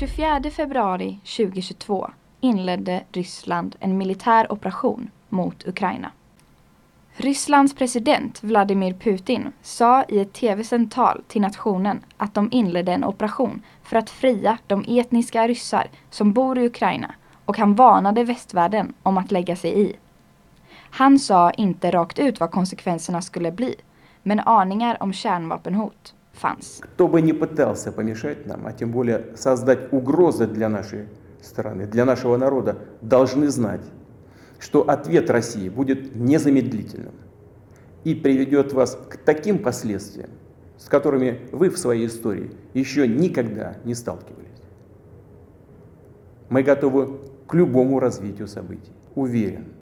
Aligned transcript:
Den 0.00 0.08
24 0.08 0.50
februari 0.50 1.18
2022 1.24 2.10
inledde 2.40 3.04
Ryssland 3.12 3.76
en 3.80 3.98
militär 3.98 4.52
operation 4.52 5.10
mot 5.28 5.66
Ukraina. 5.66 6.10
Rysslands 7.16 7.74
president 7.74 8.42
Vladimir 8.42 8.92
Putin 8.92 9.52
sa 9.62 10.04
i 10.08 10.20
ett 10.20 10.32
tv-sänt 10.32 10.92
tal 10.92 11.22
till 11.28 11.40
nationen 11.42 12.00
att 12.16 12.34
de 12.34 12.48
inledde 12.52 12.92
en 12.92 13.04
operation 13.04 13.62
för 13.82 13.96
att 13.96 14.10
fria 14.10 14.58
de 14.66 14.84
etniska 14.88 15.48
ryssar 15.48 15.86
som 16.10 16.32
bor 16.32 16.58
i 16.58 16.66
Ukraina 16.66 17.14
och 17.44 17.58
han 17.58 17.74
varnade 17.74 18.24
västvärlden 18.24 18.94
om 19.02 19.18
att 19.18 19.32
lägga 19.32 19.56
sig 19.56 19.80
i. 19.80 19.96
Han 20.90 21.18
sa 21.18 21.50
inte 21.50 21.90
rakt 21.90 22.18
ut 22.18 22.40
vad 22.40 22.50
konsekvenserna 22.50 23.22
skulle 23.22 23.52
bli, 23.52 23.74
men 24.22 24.40
aningar 24.40 25.02
om 25.02 25.12
kärnvapenhot 25.12 26.14
fanns. 26.40 26.80
Кто 26.80 27.08
бы 27.08 27.20
ни 27.22 27.32
пытался 27.32 27.92
помешать 27.92 28.46
нам, 28.46 28.66
а 28.66 28.72
тем 28.72 28.92
более 28.92 29.36
создать 29.36 29.92
угрозы 29.92 30.46
для 30.46 30.68
нашей 30.68 31.08
страны, 31.42 31.86
для 31.86 32.04
нашего 32.04 32.36
народа, 32.36 32.78
должны 33.00 33.48
знать, 33.48 33.82
что 34.58 34.88
ответ 34.88 35.30
России 35.30 35.68
будет 35.68 36.14
незамедлительным 36.14 37.14
и 38.04 38.14
приведет 38.14 38.72
вас 38.72 38.98
к 39.08 39.16
таким 39.18 39.58
последствиям, 39.58 40.30
с 40.78 40.88
которыми 40.88 41.48
вы 41.52 41.70
в 41.70 41.78
своей 41.78 42.06
истории 42.06 42.52
еще 42.74 43.06
никогда 43.08 43.76
не 43.84 43.94
сталкивались. 43.94 44.46
Мы 46.48 46.62
готовы 46.62 47.18
к 47.46 47.54
любому 47.54 47.98
развитию 47.98 48.46
событий. 48.46 48.92
Уверен. 49.14 49.75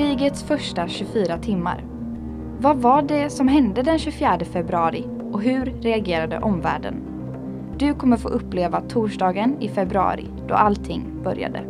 Krigets 0.00 0.42
första 0.42 0.88
24 0.88 1.38
timmar. 1.38 1.84
Vad 2.58 2.76
var 2.76 3.02
det 3.02 3.30
som 3.30 3.48
hände 3.48 3.82
den 3.82 3.98
24 3.98 4.38
februari 4.52 5.06
och 5.32 5.42
hur 5.42 5.64
reagerade 5.64 6.38
omvärlden? 6.38 6.94
Du 7.78 7.94
kommer 7.94 8.16
få 8.16 8.28
uppleva 8.28 8.80
torsdagen 8.80 9.56
i 9.60 9.68
februari 9.68 10.26
då 10.48 10.54
allting 10.54 11.22
började. 11.24 11.64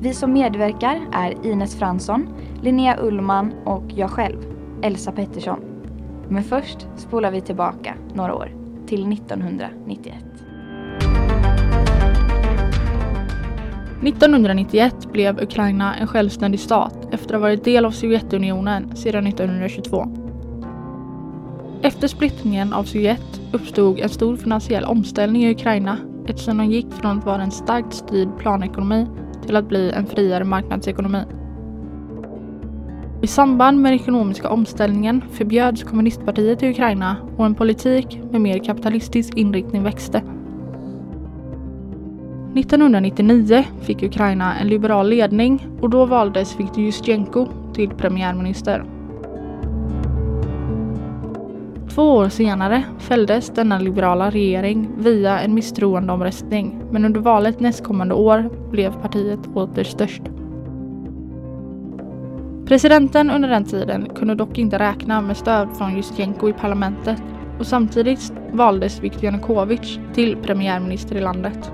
Vi 0.00 0.14
som 0.14 0.32
medverkar 0.32 1.00
är 1.12 1.46
Ines 1.46 1.76
Fransson, 1.76 2.28
Linnea 2.62 2.96
Ullman 3.00 3.54
och 3.64 3.84
jag 3.88 4.10
själv, 4.10 4.38
Elsa 4.82 5.12
Pettersson. 5.12 5.60
Men 6.28 6.44
först 6.44 6.86
spolar 6.96 7.30
vi 7.30 7.40
tillbaka 7.40 7.94
några 8.14 8.34
år 8.34 8.52
till 8.86 9.12
1991. 9.12 10.14
1991 14.02 15.12
blev 15.12 15.42
Ukraina 15.42 15.94
en 15.94 16.06
självständig 16.06 16.60
stat 16.60 17.08
efter 17.10 17.34
att 17.34 17.40
ha 17.40 17.48
varit 17.48 17.64
del 17.64 17.84
av 17.84 17.90
Sovjetunionen 17.90 18.96
sedan 18.96 19.26
1922. 19.26 20.06
Efter 21.82 22.08
splittringen 22.08 22.72
av 22.72 22.84
Sovjet 22.84 23.40
uppstod 23.52 23.98
en 23.98 24.08
stor 24.08 24.36
finansiell 24.36 24.84
omställning 24.84 25.44
i 25.44 25.50
Ukraina 25.50 25.98
eftersom 26.26 26.58
de 26.58 26.66
gick 26.66 26.92
från 26.92 27.18
att 27.18 27.26
vara 27.26 27.42
en 27.42 27.50
starkt 27.50 27.94
styrd 27.94 28.28
planekonomi 28.38 29.06
till 29.46 29.56
att 29.56 29.68
bli 29.68 29.90
en 29.90 30.06
friare 30.06 30.44
marknadsekonomi. 30.44 31.22
I 33.22 33.26
samband 33.26 33.80
med 33.80 33.92
den 33.92 34.00
ekonomiska 34.00 34.48
omställningen 34.48 35.24
förbjöds 35.32 35.82
kommunistpartiet 35.82 36.62
i 36.62 36.70
Ukraina 36.70 37.16
och 37.36 37.46
en 37.46 37.54
politik 37.54 38.20
med 38.30 38.40
mer 38.40 38.58
kapitalistisk 38.58 39.34
inriktning 39.36 39.82
växte. 39.82 40.22
1999 42.58 43.64
fick 43.80 44.02
Ukraina 44.02 44.58
en 44.58 44.68
liberal 44.68 45.08
ledning 45.08 45.66
och 45.80 45.90
då 45.90 46.06
valdes 46.06 46.60
Viktor 46.60 46.84
Justjenko 46.84 47.46
till 47.74 47.90
premiärminister. 47.90 48.84
Två 51.94 52.02
år 52.02 52.28
senare 52.28 52.82
fälldes 52.98 53.50
denna 53.50 53.78
liberala 53.78 54.30
regering 54.30 54.90
via 54.98 55.40
en 55.40 55.54
misstroendeomröstning 55.54 56.82
men 56.90 57.04
under 57.04 57.20
valet 57.20 57.60
nästkommande 57.60 58.14
år 58.14 58.50
blev 58.70 58.92
partiet 59.02 59.40
åter 59.54 59.84
störst. 59.84 60.22
Presidenten 62.66 63.30
under 63.30 63.48
den 63.48 63.64
tiden 63.64 64.08
kunde 64.14 64.34
dock 64.34 64.58
inte 64.58 64.78
räkna 64.78 65.20
med 65.20 65.36
stöd 65.36 65.68
från 65.78 65.96
Justjenko 65.96 66.48
i 66.48 66.52
parlamentet 66.52 67.22
och 67.58 67.66
samtidigt 67.66 68.32
valdes 68.52 69.00
Viktor 69.00 69.24
Janukovych 69.24 70.00
till 70.14 70.36
premiärminister 70.36 71.16
i 71.16 71.20
landet. 71.20 71.72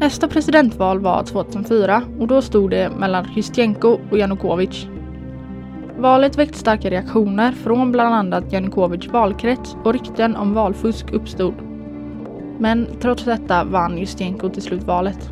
Nästa 0.00 0.28
presidentval 0.28 1.00
var 1.00 1.22
2004 1.22 2.02
och 2.20 2.26
då 2.26 2.42
stod 2.42 2.70
det 2.70 2.90
mellan 2.90 3.26
Justjenko 3.36 3.98
och 4.10 4.18
Janukovic. 4.18 4.86
Valet 5.98 6.38
väckte 6.38 6.58
starka 6.58 6.90
reaktioner 6.90 7.52
från 7.52 7.92
bland 7.92 8.14
annat 8.14 8.52
Janukovyč 8.52 9.08
valkrets 9.08 9.76
och 9.84 9.92
rykten 9.92 10.36
om 10.36 10.54
valfusk 10.54 11.12
uppstod. 11.12 11.54
Men 12.58 12.86
trots 13.00 13.24
detta 13.24 13.64
vann 13.64 13.98
Justjenko 13.98 14.48
till 14.48 14.62
slut 14.62 14.82
valet. 14.82 15.30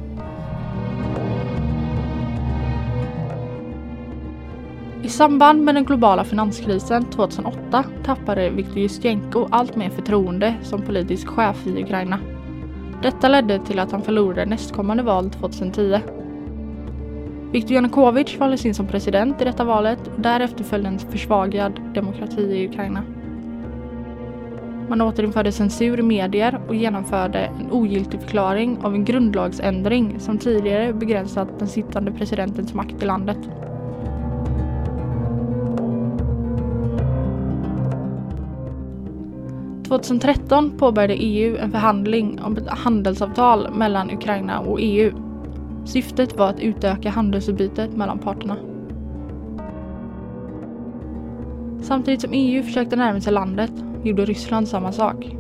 I 5.02 5.08
samband 5.08 5.62
med 5.62 5.74
den 5.74 5.84
globala 5.84 6.24
finanskrisen 6.24 7.04
2008 7.04 7.84
tappade 8.04 8.50
Viktor 8.50 8.78
Justenko 8.78 9.48
allt 9.50 9.76
mer 9.76 9.90
förtroende 9.90 10.54
som 10.62 10.82
politisk 10.82 11.28
chef 11.28 11.66
i 11.66 11.82
Ukraina. 11.82 12.18
Detta 13.04 13.28
ledde 13.28 13.58
till 13.58 13.78
att 13.78 13.92
han 13.92 14.02
förlorade 14.02 14.46
nästkommande 14.46 15.02
val 15.02 15.30
2010. 15.30 16.00
Viktor 17.52 17.74
Janukovyč 17.74 18.38
valdes 18.38 18.66
in 18.66 18.74
som 18.74 18.86
president 18.86 19.40
i 19.40 19.44
detta 19.44 19.64
valet 19.64 20.06
och 20.06 20.20
därefter 20.20 20.64
följde 20.64 20.88
en 20.88 20.98
försvagad 20.98 21.80
demokrati 21.94 22.42
i 22.42 22.68
Ukraina. 22.68 23.02
Man 24.88 25.00
återinförde 25.00 25.52
censur 25.52 25.98
i 25.98 26.02
medier 26.02 26.60
och 26.68 26.74
genomförde 26.74 27.38
en 27.38 27.72
ogiltig 27.72 28.20
förklaring 28.20 28.78
av 28.82 28.94
en 28.94 29.04
grundlagsändring 29.04 30.20
som 30.20 30.38
tidigare 30.38 30.92
begränsat 30.92 31.58
den 31.58 31.68
sittande 31.68 32.12
presidentens 32.12 32.74
makt 32.74 33.02
i 33.02 33.06
landet. 33.06 33.38
–2013 39.98 40.78
påbörjade 40.78 41.14
EU 41.14 41.56
en 41.56 41.70
förhandling 41.70 42.40
om 42.42 42.56
ett 42.56 42.68
handelsavtal 42.68 43.74
mellan 43.74 44.10
Ukraina 44.10 44.60
och 44.60 44.78
EU. 44.80 45.12
Syftet 45.84 46.36
var 46.38 46.48
att 46.48 46.60
utöka 46.60 47.10
handelsutbytet 47.10 47.96
mellan 47.96 48.18
parterna. 48.18 48.56
Samtidigt 51.82 52.20
som 52.20 52.30
EU 52.32 52.62
försökte 52.62 52.96
närma 52.96 53.20
sig 53.20 53.32
landet 53.32 53.72
gjorde 54.04 54.24
Ryssland 54.24 54.68
samma 54.68 54.92
sak. 54.92 55.36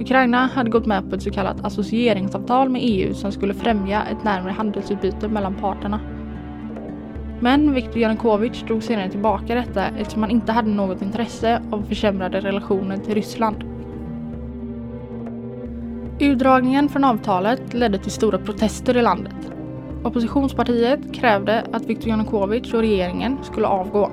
Ukraina 0.00 0.46
hade 0.46 0.70
gått 0.70 0.86
med 0.86 1.10
på 1.10 1.16
ett 1.16 1.22
så 1.22 1.30
kallat 1.30 1.64
associeringsavtal 1.64 2.68
med 2.68 2.80
EU 2.84 3.14
som 3.14 3.32
skulle 3.32 3.54
främja 3.54 4.02
ett 4.04 4.24
närmare 4.24 4.52
handelsutbyte 4.52 5.28
mellan 5.28 5.54
parterna. 5.54 6.00
Men 7.40 7.74
Viktor 7.74 7.98
Janukovytj 7.98 8.64
drog 8.66 8.82
senare 8.82 9.10
tillbaka 9.10 9.54
detta 9.54 9.86
eftersom 9.86 10.22
han 10.22 10.30
inte 10.30 10.52
hade 10.52 10.70
något 10.70 11.02
intresse 11.02 11.62
av 11.70 11.82
försämrade 11.82 12.40
relationer 12.40 12.96
till 12.96 13.14
Ryssland. 13.14 13.64
Urdragningen 16.20 16.88
från 16.88 17.04
avtalet 17.04 17.74
ledde 17.74 17.98
till 17.98 18.10
stora 18.10 18.38
protester 18.38 18.96
i 18.96 19.02
landet. 19.02 19.52
Oppositionspartiet 20.04 21.14
krävde 21.14 21.64
att 21.72 21.86
Viktor 21.86 22.08
Janukovytj 22.08 22.76
och 22.76 22.80
regeringen 22.80 23.38
skulle 23.42 23.66
avgå. 23.66 24.10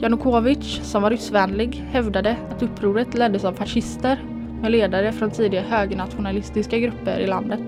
Janukovytj, 0.00 0.80
som 0.82 1.02
var 1.02 1.10
ryssvänlig, 1.10 1.84
hävdade 1.90 2.36
att 2.50 2.62
upproret 2.62 3.14
leddes 3.14 3.44
av 3.44 3.52
fascister 3.52 4.24
med 4.62 4.72
ledare 4.72 5.12
från 5.12 5.30
tidigare 5.30 5.64
högernationalistiska 5.68 6.78
grupper 6.78 7.18
i 7.18 7.26
landet. 7.26 7.60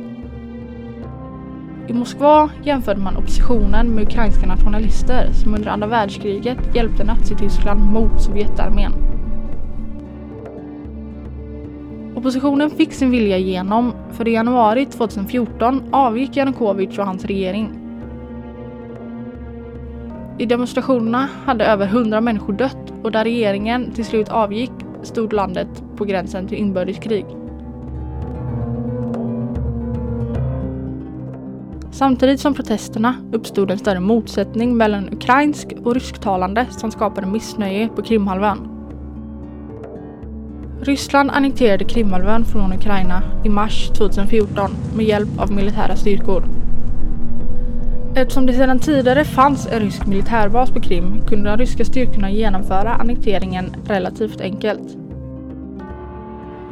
I 1.89 1.93
Moskva 1.93 2.51
jämförde 2.63 3.01
man 3.01 3.17
oppositionen 3.17 3.95
med 3.95 4.05
ukrainska 4.05 4.47
nationalister 4.47 5.33
som 5.33 5.55
under 5.55 5.69
andra 5.69 5.87
världskriget 5.87 6.59
hjälpte 6.75 7.05
Nazityskland 7.05 7.81
mot 7.81 8.23
Sovjetarmén. 8.23 8.93
Oppositionen 12.15 12.71
fick 12.71 12.93
sin 12.93 13.11
vilja 13.11 13.39
igenom 13.39 13.93
för 14.13 14.29
i 14.29 14.33
januari 14.33 14.87
2014 14.87 15.83
avgick 15.93 16.37
Janukovyč 16.37 16.99
och 16.99 17.07
hans 17.07 17.25
regering. 17.25 17.71
I 20.39 20.47
demonstrationerna 20.47 21.29
hade 21.45 21.65
över 21.65 21.87
100 21.87 22.21
människor 22.21 22.53
dött 22.53 22.93
och 23.03 23.13
där 23.13 23.25
regeringen 23.25 23.91
till 23.91 24.05
slut 24.05 24.29
avgick 24.29 24.73
stod 25.03 25.33
landet 25.33 25.83
på 25.97 26.05
gränsen 26.05 26.49
till 26.49 26.59
inbördeskrig. 26.59 27.27
Samtidigt 31.95 32.41
som 32.41 32.55
protesterna 32.55 33.15
uppstod 33.33 33.71
en 33.71 33.79
större 33.79 34.01
motsättning 34.01 34.77
mellan 34.77 35.13
ukrainsk 35.13 35.73
och 35.85 35.95
rysktalande 35.95 36.67
som 36.71 36.91
skapade 36.91 37.27
missnöje 37.27 37.89
på 37.89 38.03
Krimhalvön. 38.03 38.69
Ryssland 40.83 41.31
annekterade 41.31 41.85
Krimhalvön 41.85 42.45
från 42.45 42.73
Ukraina 42.73 43.23
i 43.45 43.49
mars 43.49 43.89
2014 43.89 44.71
med 44.97 45.07
hjälp 45.07 45.29
av 45.39 45.53
militära 45.53 45.97
styrkor. 45.97 46.45
Eftersom 48.15 48.47
det 48.47 48.53
sedan 48.53 48.79
tidigare 48.79 49.25
fanns 49.25 49.67
en 49.67 49.81
rysk 49.81 50.07
militärbas 50.07 50.71
på 50.71 50.81
Krim 50.81 51.27
kunde 51.27 51.51
de 51.51 51.57
ryska 51.57 51.85
styrkorna 51.85 52.31
genomföra 52.31 52.95
annekteringen 52.95 53.77
relativt 53.87 54.41
enkelt. 54.41 54.97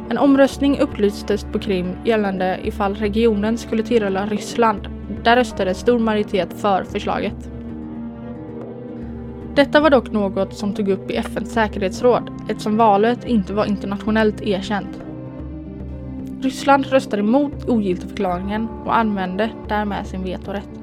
En 0.09 0.17
omröstning 0.17 0.79
upplystes 0.79 1.43
på 1.43 1.59
Krim 1.59 1.95
gällande 2.05 2.59
ifall 2.63 2.95
regionen 2.95 3.57
skulle 3.57 3.83
tillhöra 3.83 4.25
Ryssland. 4.25 4.87
Där 5.23 5.35
röstade 5.35 5.69
en 5.69 5.75
stor 5.75 5.99
majoritet 5.99 6.53
för 6.53 6.83
förslaget. 6.83 7.49
Detta 9.55 9.79
var 9.79 9.89
dock 9.89 10.11
något 10.11 10.53
som 10.53 10.73
tog 10.73 10.89
upp 10.89 11.11
i 11.11 11.15
FNs 11.15 11.53
säkerhetsråd 11.53 12.29
eftersom 12.49 12.77
valet 12.77 13.25
inte 13.25 13.53
var 13.53 13.65
internationellt 13.65 14.41
erkänt. 14.41 15.03
Ryssland 16.41 16.85
röstade 16.85 17.21
emot 17.21 17.69
ogiltigförklaringen 17.69 18.67
och 18.85 18.97
använde 18.97 19.49
därmed 19.67 20.07
sin 20.07 20.23
vetorätt. 20.23 20.82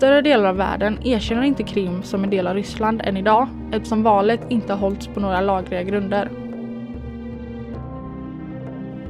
Större 0.00 0.22
delar 0.22 0.48
av 0.48 0.56
världen 0.56 0.98
erkänner 1.04 1.42
inte 1.42 1.62
Krim 1.62 2.02
som 2.02 2.24
en 2.24 2.30
del 2.30 2.46
av 2.46 2.54
Ryssland 2.54 3.00
än 3.04 3.16
idag 3.16 3.48
eftersom 3.72 4.02
valet 4.02 4.40
inte 4.48 4.72
har 4.72 4.80
hållits 4.80 5.06
på 5.06 5.20
några 5.20 5.40
lagliga 5.40 5.82
grunder. 5.82 6.30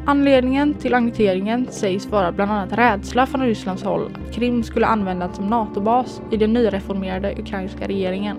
Anledningen 0.06 0.74
till 0.74 0.94
annekteringen 0.94 1.66
sägs 1.70 2.06
vara 2.06 2.32
bland 2.32 2.50
annat 2.50 2.72
rädsla 2.72 3.26
från 3.26 3.40
Rysslands 3.40 3.82
håll 3.82 4.10
att 4.14 4.34
Krim 4.34 4.62
skulle 4.62 4.86
användas 4.86 5.36
som 5.36 5.46
NATO-bas 5.46 6.22
i 6.30 6.36
den 6.36 6.52
nyreformerade 6.52 7.34
ukrainska 7.38 7.88
regeringen. 7.88 8.36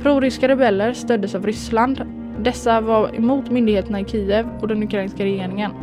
Proryska 0.00 0.48
rebeller 0.48 0.92
stöddes 0.92 1.34
av 1.34 1.46
Ryssland. 1.46 2.02
Dessa 2.38 2.80
var 2.80 3.16
emot 3.16 3.50
myndigheterna 3.50 4.00
i 4.00 4.04
Kiev 4.04 4.48
och 4.60 4.68
den 4.68 4.82
ukrainska 4.82 5.24
regeringen. 5.24 5.81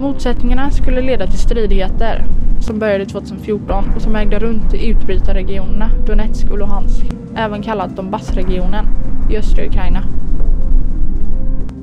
Motsättningarna 0.00 0.70
skulle 0.70 1.00
leda 1.00 1.26
till 1.26 1.38
stridigheter 1.38 2.24
som 2.60 2.78
började 2.78 3.06
2014 3.06 3.84
och 3.96 4.02
som 4.02 4.16
ägde 4.16 4.38
runt 4.38 4.74
i 4.74 4.88
utbrytarregionerna 4.88 5.90
Donetsk 6.06 6.50
och 6.50 6.58
Luhansk, 6.58 7.04
även 7.36 7.62
kallat 7.62 7.96
Donbassregionen, 7.96 8.86
i 9.30 9.36
östra 9.36 9.66
Ukraina. 9.66 10.02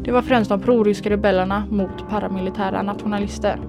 Det 0.03 0.11
var 0.11 0.21
främst 0.21 0.49
de 0.49 0.59
proryska 0.59 1.09
rebellerna 1.09 1.63
mot 1.69 2.09
paramilitära 2.09 2.81
nationalister. 2.81 3.59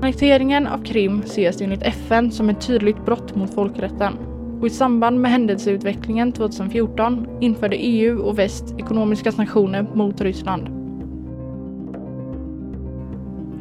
Annekteringen 0.00 0.66
av 0.66 0.84
Krim 0.84 1.22
ses 1.24 1.60
enligt 1.60 1.82
FN 1.82 2.30
som 2.30 2.48
ett 2.50 2.66
tydligt 2.66 3.04
brott 3.04 3.34
mot 3.34 3.54
folkrätten 3.54 4.12
och 4.60 4.66
i 4.66 4.70
samband 4.70 5.20
med 5.20 5.30
händelseutvecklingen 5.30 6.32
2014 6.32 7.26
införde 7.40 7.76
EU 7.76 8.18
och 8.18 8.38
väst 8.38 8.74
ekonomiska 8.78 9.32
sanktioner 9.32 9.86
mot 9.94 10.20
Ryssland. 10.20 10.77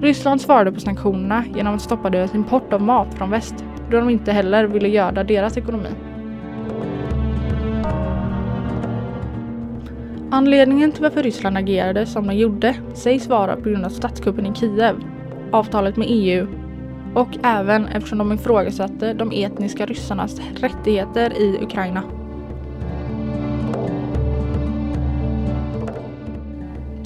Ryssland 0.02 0.42
svarade 0.42 0.72
på 0.72 0.80
sanktionerna 0.80 1.44
genom 1.56 1.76
att 1.76 1.82
stoppa 1.82 2.10
deras 2.10 2.36
import 2.36 2.74
av 2.74 2.82
mat 2.82 3.14
från 3.14 3.30
väst 3.30 3.66
då 3.92 3.98
de 3.98 4.10
inte 4.10 4.32
heller 4.32 4.64
ville 4.64 4.88
göda 4.88 5.24
deras 5.24 5.58
ekonomi. 5.58 5.90
Anledningen 10.32 10.92
till 10.92 11.04
varför 11.04 11.24
Ryssland 11.24 11.58
agerade 11.58 12.06
som 12.06 12.28
de 12.28 12.36
gjorde 12.36 12.76
sägs 12.94 13.28
vara 13.28 13.56
på 13.56 13.70
grund 13.70 13.86
av 13.86 13.90
statskuppen 13.90 14.46
i 14.46 14.56
Kiev, 14.56 14.96
avtalet 15.52 15.98
med 15.98 16.08
EU 16.10 16.48
och 17.14 17.38
även 17.44 17.86
eftersom 17.86 18.18
de 18.18 18.32
ifrågasatte 18.32 19.14
de 19.14 19.32
etniska 19.32 19.86
ryssarnas 19.86 20.42
rättigheter 20.56 21.42
i 21.42 21.60
Ukraina. 21.62 22.04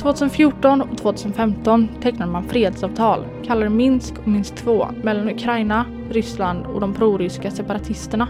2014 0.01 0.81
och 0.81 0.97
2015 0.97 1.87
tecknade 2.01 2.31
man 2.31 2.43
fredsavtal, 2.43 3.25
kallade 3.43 3.69
Minsk 3.69 4.13
och 4.17 4.27
Minsk 4.27 4.55
2, 4.55 4.87
mellan 5.03 5.29
Ukraina, 5.29 5.85
Ryssland 6.09 6.65
och 6.65 6.81
de 6.81 6.93
proryska 6.93 7.51
separatisterna. 7.51 8.27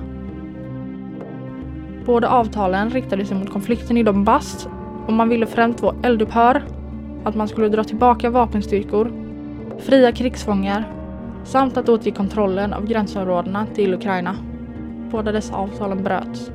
Båda 2.06 2.30
avtalen 2.30 2.90
riktade 2.90 3.26
sig 3.26 3.38
mot 3.38 3.50
konflikten 3.50 3.98
i 3.98 4.04
Donbass 4.04 4.68
och 5.08 5.14
man 5.14 5.30
ville 5.30 5.46
främst 5.46 5.80
få 5.80 5.94
eldupphör, 6.04 6.64
att 7.24 7.36
man 7.36 7.48
skulle 7.48 7.70
dra 7.70 7.84
tillbaka 7.84 8.30
vapenstyrkor, 8.30 9.12
fria 9.80 10.12
krigsfångar 10.12 10.94
samt 11.44 11.78
att 11.78 11.90
återge 11.90 12.12
kontrollen 12.12 12.74
av 12.74 12.86
gränsområdena 12.86 13.66
till 13.66 13.94
Ukraina. 13.94 14.36
Båda 15.12 15.32
dessa 15.32 15.56
avtalen 15.56 16.04
bröts. 16.04 16.52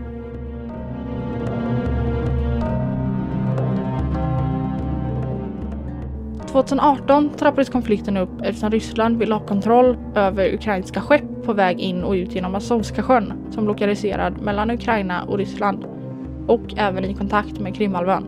2018 6.57 7.31
trappades 7.39 7.69
konflikten 7.69 8.17
upp 8.17 8.43
eftersom 8.43 8.71
Ryssland 8.71 9.19
ville 9.19 9.35
ha 9.35 9.47
kontroll 9.47 9.97
över 10.15 10.55
ukrainska 10.55 11.01
skepp 11.01 11.45
på 11.45 11.53
väg 11.53 11.81
in 11.81 12.03
och 12.03 12.13
ut 12.13 12.35
genom 12.35 12.55
Azovska 12.55 13.03
sjön 13.03 13.33
som 13.51 13.67
lokaliserad 13.67 14.41
mellan 14.41 14.71
Ukraina 14.71 15.23
och 15.23 15.39
Ryssland 15.39 15.85
och 16.47 16.75
även 16.77 17.05
i 17.05 17.15
kontakt 17.15 17.61
med 17.61 17.77
Krimhalvön. 17.77 18.25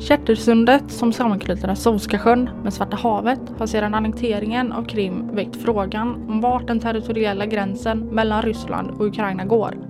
Kättersundet 0.00 0.90
som 0.90 1.12
sammanknyter 1.12 1.68
Azovska 1.68 2.18
sjön 2.18 2.50
med 2.62 2.72
Svarta 2.72 2.96
havet 2.96 3.40
har 3.58 3.66
sedan 3.66 3.94
annekteringen 3.94 4.72
av 4.72 4.84
Krim 4.84 5.34
väckt 5.34 5.56
frågan 5.56 6.26
om 6.28 6.40
vart 6.40 6.66
den 6.66 6.80
territoriella 6.80 7.46
gränsen 7.46 7.98
mellan 7.98 8.42
Ryssland 8.42 8.90
och 8.90 9.06
Ukraina 9.06 9.44
går 9.44 9.85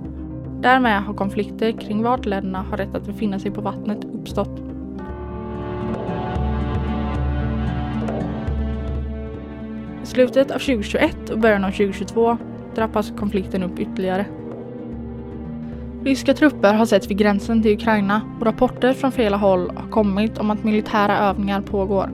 Därmed 0.66 1.02
har 1.02 1.14
konflikter 1.14 1.72
kring 1.72 2.02
vart 2.02 2.26
länderna 2.26 2.62
har 2.70 2.76
rätt 2.76 2.94
att 2.94 3.06
befinna 3.06 3.38
sig 3.38 3.50
på 3.50 3.60
vattnet 3.60 4.04
uppstått. 4.04 4.60
I 10.02 10.06
slutet 10.06 10.50
av 10.50 10.58
2021 10.58 11.30
och 11.30 11.38
början 11.38 11.64
av 11.64 11.70
2022 11.70 12.38
trappas 12.74 13.12
konflikten 13.18 13.62
upp 13.62 13.78
ytterligare. 13.78 14.26
Ryska 16.04 16.34
trupper 16.34 16.74
har 16.74 16.86
setts 16.86 17.10
vid 17.10 17.18
gränsen 17.18 17.62
till 17.62 17.74
Ukraina 17.74 18.20
och 18.40 18.46
rapporter 18.46 18.92
från 18.92 19.12
flera 19.12 19.36
håll 19.36 19.70
har 19.76 19.90
kommit 19.90 20.38
om 20.38 20.50
att 20.50 20.64
militära 20.64 21.18
övningar 21.18 21.60
pågår. 21.60 22.10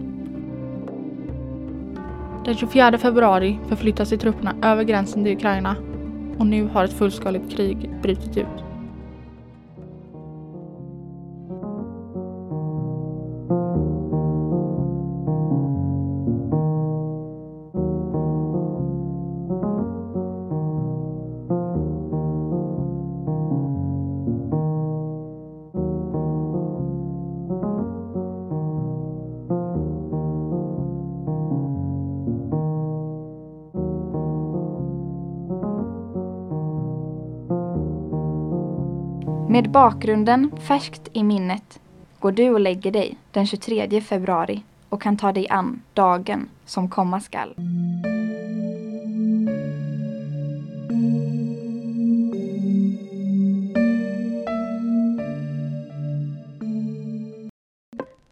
Den 2.44 2.54
24 2.56 2.98
februari 2.98 3.58
förflyttar 3.68 4.04
sig 4.04 4.18
trupperna 4.18 4.54
över 4.62 4.84
gränsen 4.84 5.24
till 5.24 5.32
Ukraina 5.32 5.76
och 6.42 6.48
nu 6.48 6.68
har 6.68 6.84
ett 6.84 6.92
fullskaligt 6.92 7.56
krig 7.56 7.90
brutit 8.02 8.36
ut. 8.36 8.71
Med 39.52 39.70
bakgrunden 39.70 40.50
färskt 40.68 41.08
i 41.12 41.22
minnet 41.22 41.80
går 42.18 42.32
du 42.32 42.50
och 42.50 42.60
lägger 42.60 42.90
dig 42.90 43.16
den 43.30 43.46
23 43.46 44.00
februari 44.00 44.62
och 44.88 45.02
kan 45.02 45.16
ta 45.16 45.32
dig 45.32 45.48
an 45.50 45.82
dagen 45.94 46.48
som 46.66 46.90
komma 46.90 47.20
skall. 47.20 47.54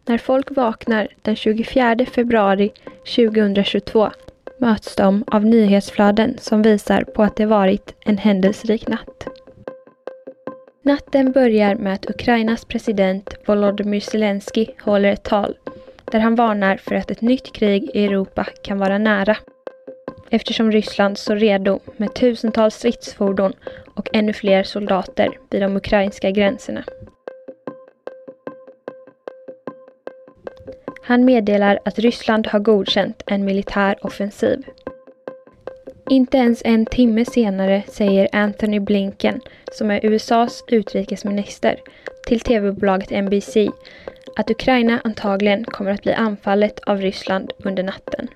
När 0.06 0.18
folk 0.18 0.56
vaknar 0.56 1.08
den 1.22 1.36
24 1.36 1.96
februari 2.14 2.70
2022 3.16 4.10
möts 4.58 4.96
de 4.96 5.24
av 5.26 5.44
nyhetsflöden 5.44 6.36
som 6.40 6.62
visar 6.62 7.04
på 7.04 7.22
att 7.22 7.36
det 7.36 7.46
varit 7.46 7.94
en 8.00 8.18
händelserik 8.18 8.88
natt. 8.88 9.39
Natten 10.82 11.32
börjar 11.32 11.74
med 11.74 11.92
att 11.92 12.10
Ukrainas 12.10 12.64
president 12.64 13.34
Volodymyr 13.46 14.00
Zelensky 14.00 14.66
håller 14.80 15.12
ett 15.12 15.22
tal 15.22 15.56
där 16.04 16.18
han 16.20 16.34
varnar 16.34 16.76
för 16.76 16.94
att 16.94 17.10
ett 17.10 17.20
nytt 17.20 17.52
krig 17.54 17.90
i 17.94 18.04
Europa 18.04 18.46
kan 18.62 18.78
vara 18.78 18.98
nära. 18.98 19.36
Eftersom 20.30 20.72
Ryssland 20.72 21.18
står 21.18 21.36
redo 21.36 21.80
med 21.96 22.14
tusentals 22.14 22.74
stridsfordon 22.74 23.52
och 23.94 24.08
ännu 24.12 24.32
fler 24.32 24.62
soldater 24.62 25.38
vid 25.50 25.62
de 25.62 25.76
ukrainska 25.76 26.30
gränserna. 26.30 26.84
Han 31.02 31.24
meddelar 31.24 31.78
att 31.84 31.98
Ryssland 31.98 32.46
har 32.46 32.58
godkänt 32.60 33.22
en 33.26 33.44
militär 33.44 34.06
offensiv. 34.06 34.64
Inte 36.10 36.36
ens 36.36 36.62
en 36.64 36.86
timme 36.86 37.24
senare 37.24 37.82
säger 37.88 38.28
Anthony 38.32 38.80
Blinken, 38.80 39.40
som 39.72 39.90
är 39.90 40.06
USAs 40.06 40.64
utrikesminister, 40.68 41.80
till 42.26 42.40
tv-bolaget 42.40 43.24
NBC 43.24 43.56
att 44.36 44.50
Ukraina 44.50 45.00
antagligen 45.04 45.64
kommer 45.64 45.90
att 45.90 46.02
bli 46.02 46.12
anfallet 46.12 46.80
av 46.80 47.00
Ryssland 47.00 47.52
under 47.64 47.82
natten. 47.82 48.28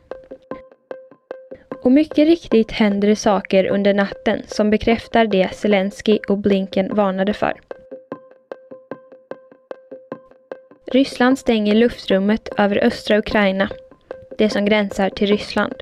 Och 1.83 1.93
mycket 1.93 2.29
riktigt 2.29 2.73
händer 2.73 3.09
det 3.09 3.17
saker 3.17 3.67
under 3.67 3.95
natten 3.95 4.43
som 4.47 4.71
bekräftar 4.71 5.27
det 5.27 5.55
Zelensky 5.55 6.19
och 6.29 6.39
Blinken 6.39 6.95
varnade 6.95 7.33
för. 7.33 7.61
Ryssland 10.93 11.39
stänger 11.39 11.75
luftrummet 11.75 12.49
över 12.59 12.85
östra 12.85 13.19
Ukraina, 13.19 13.69
det 14.39 14.51
som 14.51 14.65
gränsar 14.65 15.11
till 15.11 15.29
Ryssland. 15.29 15.75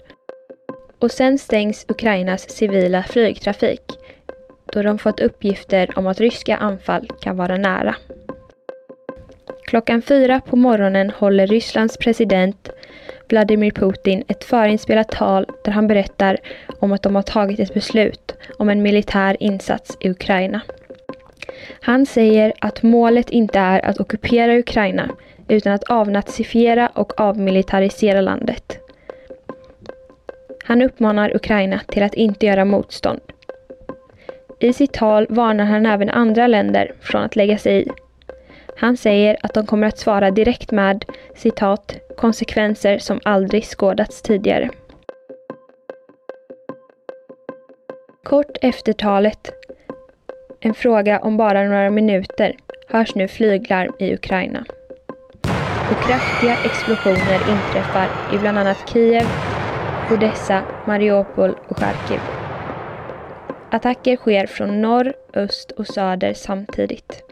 Och 1.02 1.11
sen 1.11 1.38
stängs 1.38 1.87
Ukrainas 1.88 2.50
civila 2.50 3.02
flygtrafik, 3.02 3.82
då 4.73 4.82
de 4.82 4.99
fått 4.99 5.21
uppgifter 5.21 5.99
om 5.99 6.06
att 6.06 6.21
ryska 6.21 6.56
anfall 6.56 7.11
kan 7.21 7.37
vara 7.37 7.56
nära. 7.56 7.97
Klockan 9.66 10.02
fyra 10.02 10.40
på 10.40 10.56
morgonen 10.56 11.11
håller 11.11 11.47
Rysslands 11.47 11.97
president 11.97 12.68
Vladimir 13.28 13.71
Putin 13.71 14.25
ett 14.28 14.44
förinspelat 14.44 15.11
tal 15.11 15.47
där 15.64 15.73
han 15.73 15.88
berättar 15.88 16.38
om 16.80 16.92
att 16.92 17.02
de 17.02 17.14
har 17.14 17.23
tagit 17.23 17.61
ett 17.61 17.75
beslut 17.75 18.35
om 18.59 18.68
en 18.68 18.82
militär 18.82 19.37
insats 19.40 19.97
i 20.00 20.11
Ukraina. 20.11 20.61
Han 21.80 22.06
säger 22.06 22.52
att 22.59 22.82
målet 22.82 23.30
inte 23.30 23.59
är 23.59 23.87
att 23.87 24.00
ockupera 24.00 24.59
Ukraina 24.59 25.09
utan 25.49 25.73
att 25.73 25.85
avnazifiera 25.85 26.88
och 26.88 27.21
avmilitarisera 27.21 28.21
landet. 28.21 28.82
Han 30.64 30.83
uppmanar 30.83 31.37
Ukraina 31.37 31.81
till 31.88 32.02
att 32.02 32.14
inte 32.14 32.47
göra 32.47 32.64
motstånd. 32.64 33.21
I 34.59 34.73
sitt 34.73 34.92
tal 34.92 35.26
varnar 35.31 35.64
han 35.64 35.87
även 35.87 36.11
andra 36.11 36.47
länder 36.47 36.92
från 37.00 37.23
att 37.23 37.37
lägga 37.37 37.59
sig 37.59 37.83
i. 37.83 37.88
Han 38.76 38.97
säger 38.97 39.37
att 39.42 39.54
de 39.54 39.66
kommer 39.66 39.87
att 39.87 39.99
svara 39.99 40.31
direkt 40.31 40.71
med 40.71 41.04
citat 41.35 41.97
konsekvenser 42.16 42.99
som 42.99 43.21
aldrig 43.25 43.64
skådats 43.64 44.23
tidigare. 44.23 44.71
Kort 48.25 48.57
efter 48.61 48.92
talet 48.92 49.52
en 50.61 50.75
fråga 50.75 51.19
om 51.19 51.37
bara 51.37 51.64
några 51.64 51.90
minuter 51.90 52.57
hörs 52.88 53.14
nu 53.14 53.28
flyglarm 53.28 53.92
i 53.99 54.14
Ukraina. 54.14 54.64
Och 55.90 56.02
kraftiga 56.07 56.57
explosioner 56.64 57.35
inträffar 57.50 58.09
i 58.35 58.38
bland 58.38 58.59
annat 58.59 58.90
Kiev, 58.92 59.26
Odessa, 60.12 60.64
Mariupol 60.87 61.57
och 61.69 61.78
Charkiv. 61.78 62.21
Attacker 63.71 64.16
sker 64.16 64.47
från 64.47 64.83
norr, 64.83 65.12
öst 65.35 65.71
och 65.71 65.87
söder 65.87 66.35
samtidigt. 66.35 67.23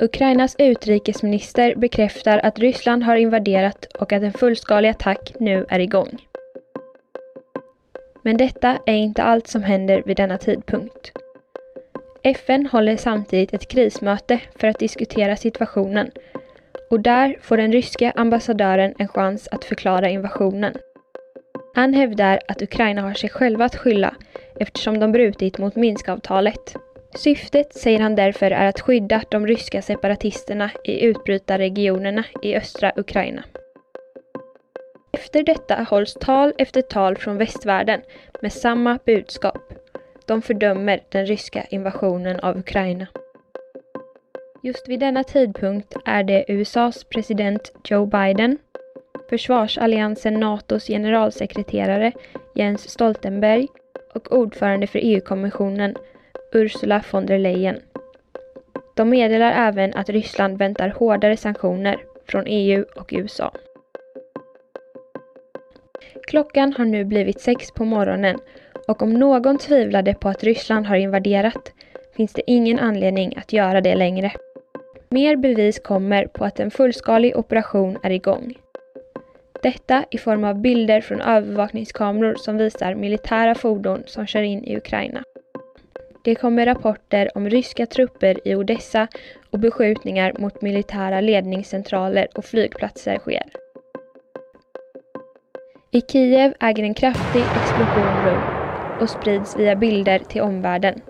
Ukrainas 0.00 0.56
utrikesminister 0.58 1.74
bekräftar 1.74 2.38
att 2.38 2.58
Ryssland 2.58 3.02
har 3.02 3.16
invaderat 3.16 3.84
och 3.84 4.12
att 4.12 4.22
en 4.22 4.32
fullskalig 4.32 4.88
attack 4.88 5.32
nu 5.40 5.66
är 5.68 5.78
igång. 5.78 6.18
Men 8.22 8.36
detta 8.36 8.78
är 8.86 8.96
inte 8.96 9.22
allt 9.22 9.46
som 9.46 9.62
händer 9.62 10.02
vid 10.06 10.16
denna 10.16 10.38
tidpunkt. 10.38 11.12
FN 12.22 12.66
håller 12.66 12.96
samtidigt 12.96 13.54
ett 13.54 13.68
krismöte 13.68 14.40
för 14.56 14.68
att 14.68 14.78
diskutera 14.78 15.36
situationen 15.36 16.10
och 16.90 17.00
där 17.00 17.38
får 17.42 17.56
den 17.56 17.72
ryska 17.72 18.10
ambassadören 18.16 18.94
en 18.98 19.08
chans 19.08 19.48
att 19.48 19.64
förklara 19.64 20.08
invasionen. 20.08 20.74
Han 21.74 21.94
hävdar 21.94 22.40
att 22.48 22.62
Ukraina 22.62 23.02
har 23.02 23.14
sig 23.14 23.30
själva 23.30 23.64
att 23.64 23.76
skylla 23.76 24.14
eftersom 24.60 25.00
de 25.00 25.12
brutit 25.12 25.58
mot 25.58 25.76
Minskavtalet. 25.76 26.76
Syftet 27.14 27.74
säger 27.74 28.00
han 28.00 28.14
därför 28.14 28.50
är 28.50 28.66
att 28.66 28.80
skydda 28.80 29.22
de 29.28 29.46
ryska 29.46 29.82
separatisterna 29.82 30.70
i 30.84 31.04
utbrytarregionerna 31.04 32.24
i 32.42 32.56
östra 32.56 32.92
Ukraina. 32.96 33.44
Efter 35.12 35.42
detta 35.42 35.86
hålls 35.90 36.14
tal 36.14 36.52
efter 36.58 36.82
tal 36.82 37.16
från 37.16 37.38
västvärlden 37.38 38.00
med 38.42 38.52
samma 38.52 38.98
budskap. 39.04 39.72
De 40.26 40.42
fördömer 40.42 41.02
den 41.08 41.26
ryska 41.26 41.64
invasionen 41.70 42.40
av 42.40 42.58
Ukraina. 42.58 43.06
Just 44.62 44.88
vid 44.88 45.00
denna 45.00 45.24
tidpunkt 45.24 45.96
är 46.04 46.22
det 46.22 46.44
USAs 46.48 47.04
president 47.04 47.72
Joe 47.84 48.06
Biden, 48.06 48.58
försvarsalliansen 49.28 50.34
NATOs 50.34 50.86
generalsekreterare 50.86 52.12
Jens 52.54 52.88
Stoltenberg 52.88 53.66
och 54.14 54.32
ordförande 54.32 54.86
för 54.86 54.98
EU-kommissionen 55.02 55.94
Ursula 56.52 57.02
von 57.12 57.26
der 57.26 57.38
Leyen. 57.38 57.80
De 58.96 59.10
meddelar 59.10 59.68
även 59.68 59.94
att 59.94 60.08
Ryssland 60.08 60.58
väntar 60.58 60.88
hårdare 60.88 61.36
sanktioner 61.36 61.96
från 62.26 62.44
EU 62.46 62.84
och 62.96 63.12
USA. 63.12 63.52
Klockan 66.26 66.72
har 66.72 66.84
nu 66.84 67.04
blivit 67.04 67.40
sex 67.40 67.70
på 67.72 67.84
morgonen 67.84 68.38
och 68.88 69.02
om 69.02 69.14
någon 69.14 69.58
tvivlade 69.58 70.14
på 70.14 70.28
att 70.28 70.44
Ryssland 70.44 70.86
har 70.86 70.96
invaderat 70.96 71.72
finns 72.16 72.32
det 72.32 72.50
ingen 72.50 72.78
anledning 72.78 73.34
att 73.36 73.52
göra 73.52 73.80
det 73.80 73.94
längre. 73.94 74.32
Mer 75.08 75.36
bevis 75.36 75.78
kommer 75.78 76.26
på 76.26 76.44
att 76.44 76.60
en 76.60 76.70
fullskalig 76.70 77.36
operation 77.36 77.98
är 78.02 78.10
igång. 78.10 78.54
Detta 79.62 80.04
i 80.10 80.18
form 80.18 80.44
av 80.44 80.60
bilder 80.60 81.00
från 81.00 81.20
övervakningskameror 81.20 82.34
som 82.34 82.56
visar 82.58 82.94
militära 82.94 83.54
fordon 83.54 84.02
som 84.06 84.26
kör 84.26 84.42
in 84.42 84.64
i 84.64 84.76
Ukraina. 84.76 85.22
Det 86.24 86.34
kommer 86.34 86.66
rapporter 86.66 87.30
om 87.34 87.50
ryska 87.50 87.86
trupper 87.86 88.48
i 88.48 88.54
Odessa 88.54 89.08
och 89.50 89.58
beskjutningar 89.58 90.32
mot 90.38 90.62
militära 90.62 91.20
ledningscentraler 91.20 92.28
och 92.34 92.44
flygplatser 92.44 93.18
sker. 93.18 93.42
I 95.90 96.00
Kiev 96.00 96.54
äger 96.60 96.82
en 96.82 96.94
kraftig 96.94 97.40
explosion 97.54 98.22
rum 98.22 98.42
och 99.00 99.10
sprids 99.10 99.56
via 99.56 99.76
bilder 99.76 100.18
till 100.18 100.42
omvärlden. 100.42 101.00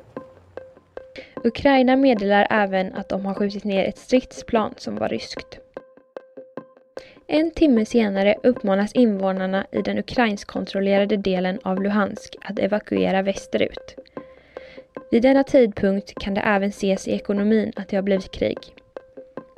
Ukraina 1.44 1.96
meddelar 1.96 2.46
även 2.50 2.94
att 2.94 3.08
de 3.08 3.26
har 3.26 3.34
skjutit 3.34 3.64
ner 3.64 3.84
ett 3.84 3.98
stridsplan 3.98 4.74
som 4.76 4.96
var 4.96 5.08
ryskt. 5.08 5.58
En 7.30 7.50
timme 7.50 7.84
senare 7.84 8.34
uppmanas 8.42 8.92
invånarna 8.92 9.66
i 9.72 9.82
den 9.82 9.98
ukrainskkontrollerade 9.98 11.16
delen 11.16 11.58
av 11.62 11.82
Luhansk 11.82 12.36
att 12.40 12.58
evakuera 12.58 13.22
västerut. 13.22 13.96
Vid 15.10 15.22
denna 15.22 15.44
tidpunkt 15.44 16.14
kan 16.20 16.34
det 16.34 16.40
även 16.40 16.68
ses 16.68 17.08
i 17.08 17.12
ekonomin 17.12 17.72
att 17.76 17.88
det 17.88 17.96
har 17.96 18.02
blivit 18.02 18.30
krig. 18.32 18.58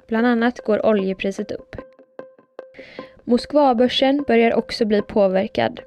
Bland 0.08 0.26
annat 0.26 0.60
går 0.60 0.86
oljepriset 0.86 1.50
upp. 1.50 1.76
Moskvabörsen 3.24 4.22
börjar 4.22 4.54
också 4.54 4.84
bli 4.84 5.02
påverkad 5.02 5.80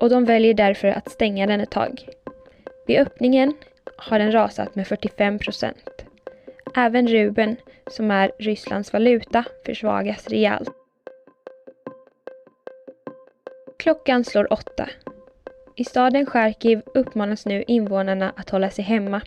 och 0.00 0.10
de 0.10 0.24
väljer 0.24 0.54
därför 0.54 0.88
att 0.88 1.10
stänga 1.10 1.46
den 1.46 1.60
ett 1.60 1.70
tag. 1.70 2.08
Vid 2.86 2.98
öppningen 2.98 3.54
har 3.96 4.18
den 4.18 4.32
rasat 4.32 4.74
med 4.74 4.86
45 4.86 5.38
procent. 5.38 6.04
Även 6.76 7.08
rubeln, 7.08 7.56
som 7.86 8.10
är 8.10 8.32
Rysslands 8.38 8.92
valuta, 8.92 9.44
försvagas 9.66 10.28
rejält. 10.28 10.70
Klockan 13.78 14.24
slår 14.24 14.52
åtta. 14.52 14.88
I 15.74 15.84
staden 15.84 16.26
Charkiv 16.26 16.82
uppmanas 16.94 17.46
nu 17.46 17.64
invånarna 17.66 18.32
att 18.36 18.50
hålla 18.50 18.70
sig 18.70 18.84
hemma. 18.84 19.20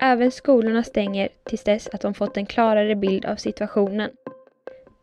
Även 0.00 0.30
skolorna 0.30 0.82
stänger 0.82 1.28
tills 1.44 1.64
dess 1.64 1.88
att 1.88 2.00
de 2.00 2.14
fått 2.14 2.36
en 2.36 2.46
klarare 2.46 2.94
bild 2.94 3.26
av 3.26 3.36
situationen. 3.36 4.10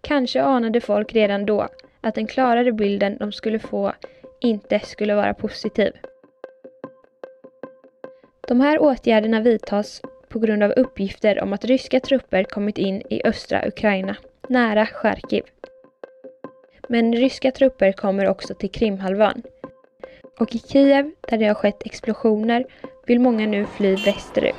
Kanske 0.01 0.41
anade 0.41 0.81
folk 0.81 1.13
redan 1.13 1.45
då 1.45 1.67
att 2.01 2.15
den 2.15 2.27
klarare 2.27 2.71
bilden 2.71 3.17
de 3.17 3.31
skulle 3.31 3.59
få 3.59 3.93
inte 4.41 4.79
skulle 4.79 5.15
vara 5.15 5.33
positiv. 5.33 5.93
De 8.47 8.61
här 8.61 8.81
åtgärderna 8.81 9.41
vidtas 9.41 10.01
på 10.35 10.39
grund 10.39 10.63
av 10.63 10.71
uppgifter 10.71 11.43
om 11.43 11.53
att 11.53 11.65
ryska 11.65 11.99
trupper 11.99 12.43
kommit 12.43 12.77
in 12.77 13.01
i 13.09 13.21
östra 13.25 13.67
Ukraina, 13.67 14.15
nära 14.47 14.85
Charkiv. 14.85 15.43
Men 16.87 17.13
ryska 17.13 17.51
trupper 17.51 17.91
kommer 17.91 18.27
också 18.29 18.53
till 18.53 18.71
Krimhalvön. 18.71 19.41
Och 20.39 20.55
i 20.55 20.59
Kiev, 20.59 21.11
där 21.29 21.37
det 21.37 21.45
har 21.45 21.53
skett 21.53 21.85
explosioner, 21.85 22.65
vill 23.05 23.19
många 23.19 23.47
nu 23.47 23.65
fly 23.65 23.95
västerut. 23.95 24.55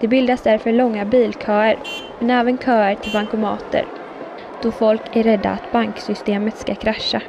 Det 0.00 0.08
bildas 0.08 0.42
därför 0.42 0.72
långa 0.72 1.04
bilköer, 1.04 1.78
men 2.18 2.30
även 2.30 2.58
köer 2.58 2.94
till 2.94 3.12
bankomater, 3.12 3.84
då 4.62 4.70
folk 4.70 5.16
är 5.16 5.22
rädda 5.22 5.50
att 5.50 5.72
banksystemet 5.72 6.56
ska 6.56 6.74
krascha. 6.74 7.22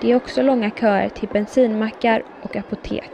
Det 0.00 0.10
är 0.10 0.16
också 0.16 0.42
långa 0.42 0.70
köer 0.70 1.08
till 1.08 1.28
bensinmackar 1.28 2.22
och 2.42 2.56
apotek. 2.56 3.12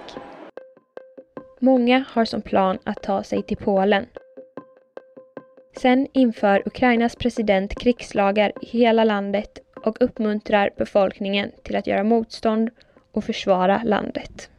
Många 1.61 2.05
har 2.09 2.25
som 2.25 2.43
plan 2.43 2.79
att 2.85 3.03
ta 3.03 3.23
sig 3.23 3.43
till 3.43 3.57
Polen. 3.57 4.07
Sen 5.81 6.07
inför 6.13 6.63
Ukrainas 6.67 7.17
president 7.17 7.79
krigslagar 7.79 8.53
i 8.63 8.67
hela 8.67 9.05
landet 9.05 9.59
och 9.85 9.97
uppmuntrar 10.03 10.71
befolkningen 10.77 11.51
till 11.63 11.77
att 11.77 11.87
göra 11.87 12.05
motstånd 12.05 12.71
och 13.13 13.25
försvara 13.25 13.83
landet. 13.85 14.51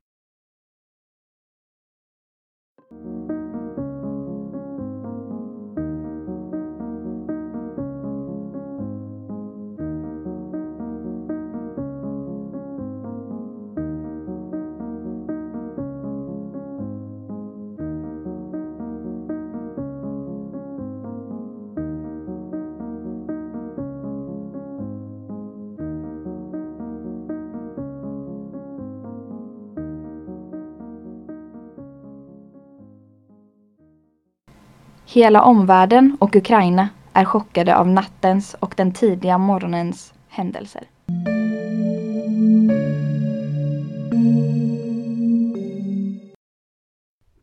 Hela 35.11 35.43
omvärlden 35.43 36.17
och 36.19 36.35
Ukraina 36.35 36.89
är 37.13 37.25
chockade 37.25 37.77
av 37.77 37.87
nattens 37.87 38.55
och 38.59 38.73
den 38.77 38.93
tidiga 38.93 39.37
morgonens 39.37 40.13
händelser. 40.27 40.83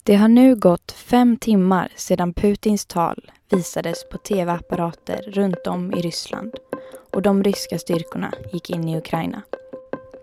Det 0.03 0.15
har 0.17 0.29
nu 0.29 0.57
gått 0.57 0.93
fem 0.93 1.37
timmar 1.37 1.93
sedan 1.97 2.33
Putins 2.33 2.87
tal 2.87 3.31
visades 3.51 4.09
på 4.09 4.19
tv-apparater 4.19 5.21
runt 5.27 5.67
om 5.67 5.93
i 5.93 6.03
Ryssland 6.03 6.55
och 7.13 7.23
de 7.23 7.43
ryska 7.43 7.79
styrkorna 7.79 8.33
gick 8.53 8.71
in 8.71 8.89
i 8.89 8.99
Ukraina. 8.99 9.43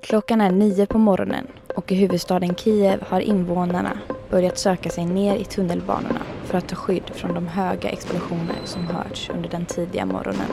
Klockan 0.03 0.41
är 0.41 0.51
nio 0.51 0.85
på 0.85 0.97
morgonen 0.97 1.47
och 1.75 1.91
i 1.91 1.95
huvudstaden 1.95 2.55
Kiev 2.55 3.03
har 3.07 3.19
invånarna 3.19 3.97
börjat 4.33 4.57
söka 4.57 4.89
sig 4.89 5.05
ner 5.05 5.35
i 5.35 5.45
tunnelbanorna 5.45 6.21
för 6.43 6.57
att 6.57 6.69
ta 6.69 6.75
skydd 6.75 7.11
från 7.13 7.33
de 7.33 7.47
höga 7.47 7.89
explosioner 7.89 8.55
som 8.65 8.87
hörts 8.87 9.29
under 9.29 9.49
den 9.49 9.65
tidiga 9.65 10.05
morgonen. 10.05 10.51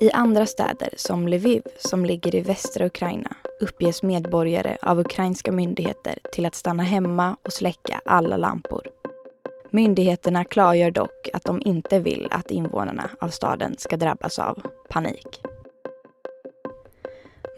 I 0.00 0.10
andra 0.12 0.46
städer 0.46 0.88
som 0.96 1.28
Lviv, 1.28 1.62
som 1.78 2.04
ligger 2.04 2.34
i 2.34 2.40
västra 2.40 2.86
Ukraina, 2.86 3.36
uppges 3.60 4.02
medborgare 4.02 4.76
av 4.82 5.00
ukrainska 5.00 5.52
myndigheter 5.52 6.18
till 6.32 6.46
att 6.46 6.54
stanna 6.54 6.82
hemma 6.82 7.36
och 7.42 7.52
släcka 7.52 8.00
alla 8.04 8.36
lampor. 8.36 8.88
Myndigheterna 9.70 10.44
klargör 10.44 10.90
dock 10.90 11.28
att 11.32 11.44
de 11.44 11.62
inte 11.64 11.98
vill 11.98 12.28
att 12.30 12.50
invånarna 12.50 13.10
av 13.20 13.28
staden 13.28 13.74
ska 13.78 13.96
drabbas 13.96 14.38
av 14.38 14.62
panik. 14.88 15.40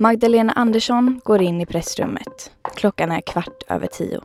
Magdalena 0.03 0.53
Andersson 0.53 1.21
går 1.25 1.43
in 1.43 1.61
i 1.61 1.67
pressrummet. 1.67 2.51
Klockan 2.75 3.13
är 3.13 3.21
kvart 3.21 3.63
över 3.69 3.87
tio. 3.87 4.21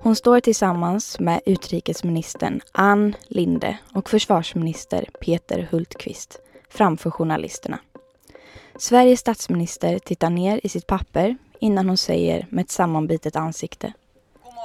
Hon 0.00 0.16
står 0.16 0.40
tillsammans 0.40 1.20
med 1.20 1.40
utrikesministern 1.46 2.60
Ann 2.72 3.16
Linde 3.26 3.78
och 3.92 4.10
försvarsminister 4.10 5.08
Peter 5.20 5.68
Hultqvist 5.70 6.40
framför 6.68 7.10
journalisterna. 7.10 7.78
Sveriges 8.76 9.20
statsminister 9.20 9.98
tittar 9.98 10.30
ner 10.30 10.60
i 10.62 10.68
sitt 10.68 10.86
papper 10.86 11.36
innan 11.60 11.88
hon 11.88 11.96
säger 11.96 12.46
med 12.50 12.62
ett 12.62 12.70
sammanbitet 12.70 13.36
ansikte. 13.36 13.92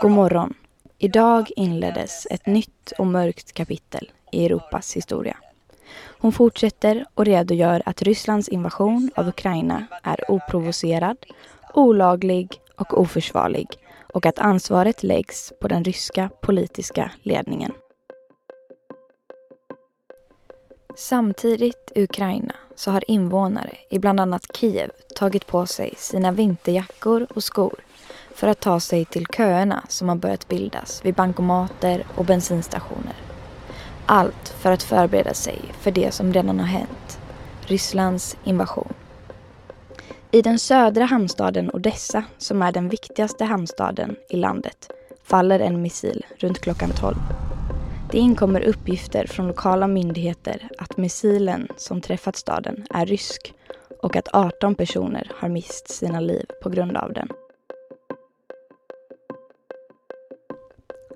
God 0.02 0.12
morgon. 0.12 0.54
Idag 0.98 1.52
inleddes 1.56 2.28
ett 2.30 2.46
nytt 2.46 2.94
och 2.98 3.08
mörkt 3.08 3.54
kapitel 3.54 4.12
i 4.32 4.46
Europas 4.46 4.96
historia. 4.96 5.38
Hon 5.96 6.32
fortsätter 6.32 7.06
och 7.14 7.26
redogör 7.26 7.84
att 7.86 8.02
Rysslands 8.02 8.50
invasion 8.50 9.12
av 9.16 9.28
Ukraina 9.28 9.86
är 10.04 10.32
oprovocerad, 10.32 11.18
olaglig 11.74 12.62
och 12.76 13.02
oförsvarlig 13.02 13.68
och 14.14 14.26
att 14.26 14.40
ansvaret 14.40 15.04
läggs 15.04 15.54
på 15.62 15.68
den 15.68 15.84
ryska 15.84 16.30
politiska 16.42 17.12
ledningen. 17.22 17.72
Samtidigt 20.96 21.92
i 21.96 22.04
Ukraina 22.04 22.56
så 22.76 22.92
har 22.92 23.12
invånare 23.12 23.78
i 23.90 24.00
bland 24.00 24.20
annat 24.20 24.58
Kiev 24.58 24.92
tagit 25.16 25.48
på 25.48 25.66
sig 25.66 25.94
sina 25.98 26.32
vinterjackor 26.32 27.28
och 27.36 27.44
skor 27.44 27.76
för 28.36 28.48
att 28.48 28.60
ta 28.60 28.80
sig 28.80 29.06
till 29.06 29.26
köerna 29.26 29.84
som 29.88 30.10
har 30.10 30.16
börjat 30.16 30.48
bildas 30.48 31.06
vid 31.06 31.16
bankomater 31.16 32.06
och 32.16 32.26
bensinstationer. 32.26 33.23
Allt 34.06 34.50
för 34.50 34.72
att 34.72 34.84
förbereda 34.84 35.34
sig 35.34 35.62
för 35.80 35.92
det 35.92 36.14
som 36.14 36.34
redan 36.34 36.60
har 36.60 36.68
hänt. 36.68 37.20
Rysslands 37.62 38.38
invasion. 38.44 38.94
I 40.32 40.42
den 40.42 40.60
södra 40.60 41.06
hamnstaden 41.06 41.72
Odessa, 41.74 42.24
som 42.38 42.62
är 42.62 42.72
den 42.72 42.90
viktigaste 42.90 43.46
hamnstaden 43.46 44.16
i 44.30 44.38
landet, 44.38 44.92
faller 45.24 45.60
en 45.60 45.82
missil 45.82 46.26
runt 46.38 46.60
klockan 46.60 46.90
12. 47.00 47.16
Det 48.12 48.18
inkommer 48.18 48.62
uppgifter 48.62 49.28
från 49.28 49.48
lokala 49.48 49.88
myndigheter 49.88 50.70
att 50.78 50.98
missilen 50.98 51.68
som 51.78 52.02
träffat 52.02 52.36
staden 52.36 52.86
är 52.90 53.06
rysk 53.06 53.54
och 54.02 54.16
att 54.16 54.28
18 54.34 54.76
personer 54.76 55.32
har 55.36 55.50
mist 55.50 55.90
sina 55.90 56.20
liv 56.20 56.46
på 56.62 56.70
grund 56.70 56.98
av 56.98 57.14
den. 57.14 57.28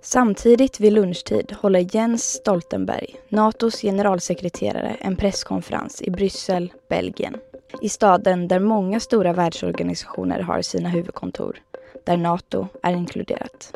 Samtidigt 0.02 0.80
vid 0.80 0.94
lunchtid 0.94 1.56
håller 1.62 1.96
Jens 1.96 2.24
Stoltenberg, 2.24 3.16
Natos 3.30 3.82
generalsekreterare, 3.82 4.98
en 5.00 5.16
presskonferens 5.16 6.02
i 6.02 6.12
Bryssel, 6.12 6.74
Belgien. 6.90 7.38
I 7.82 7.90
staden 7.90 8.48
där 8.48 8.60
många 8.60 9.00
stora 9.00 9.34
världsorganisationer 9.34 10.40
har 10.40 10.62
sina 10.62 10.90
huvudkontor, 10.90 11.58
där 12.04 12.18
Nato 12.18 12.68
är 12.84 12.94
inkluderat. 12.94 13.76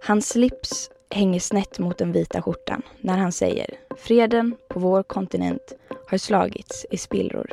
Hans 0.00 0.28
slips 0.28 0.90
hänger 1.10 1.40
snett 1.40 1.78
mot 1.78 1.98
den 1.98 2.12
vita 2.12 2.42
skjortan 2.42 2.82
när 3.00 3.18
han 3.18 3.32
säger 3.32 3.70
freden 3.96 4.56
på 4.68 4.80
vår 4.80 5.02
kontinent 5.02 5.72
har 6.06 6.18
slagits 6.18 6.86
i 6.90 6.96
spillror. 6.98 7.52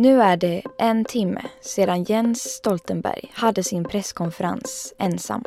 Nu 0.00 0.22
är 0.22 0.36
det 0.36 0.62
en 0.78 1.04
timme 1.04 1.42
sedan 1.60 2.04
Jens 2.04 2.42
Stoltenberg 2.42 3.30
hade 3.34 3.62
sin 3.62 3.84
presskonferens 3.84 4.94
ensam. 4.98 5.44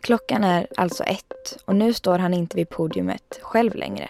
Klockan 0.00 0.44
är 0.44 0.66
alltså 0.76 1.04
ett 1.04 1.56
och 1.64 1.76
nu 1.76 1.92
står 1.92 2.18
han 2.18 2.34
inte 2.34 2.56
vid 2.56 2.68
podiumet 2.68 3.38
själv 3.42 3.74
längre. 3.74 4.08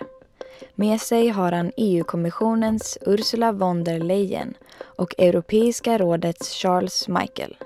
Med 0.74 1.00
sig 1.00 1.28
har 1.28 1.52
han 1.52 1.72
EU-kommissionens 1.76 2.98
Ursula 3.00 3.52
von 3.52 3.84
der 3.84 3.98
Leyen 3.98 4.54
och 4.80 5.14
Europeiska 5.18 5.98
rådets 5.98 6.50
Charles 6.50 7.08
Michael. 7.08 7.56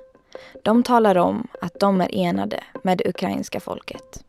De 0.64 0.82
talar 0.82 1.18
om 1.18 1.48
att 1.60 1.80
de 1.80 2.00
är 2.00 2.14
enade 2.14 2.64
med 2.82 2.98
det 2.98 3.08
ukrainska 3.08 3.60
folket. 3.60 4.24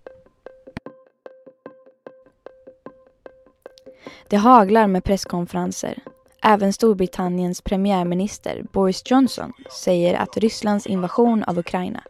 Det 4.27 4.37
haglar 4.37 4.87
med 4.87 5.03
presskonferenser 5.03 6.03
Även 6.41 6.73
Storbritanniens 6.73 7.61
premiärminister 7.61 8.65
Boris 8.71 9.01
Johnson 9.05 9.53
säger 9.71 10.13
att 10.13 10.37
Rysslands 10.37 10.87
invasion 10.87 11.43
av 11.43 11.59
Ukraina 11.59 12.03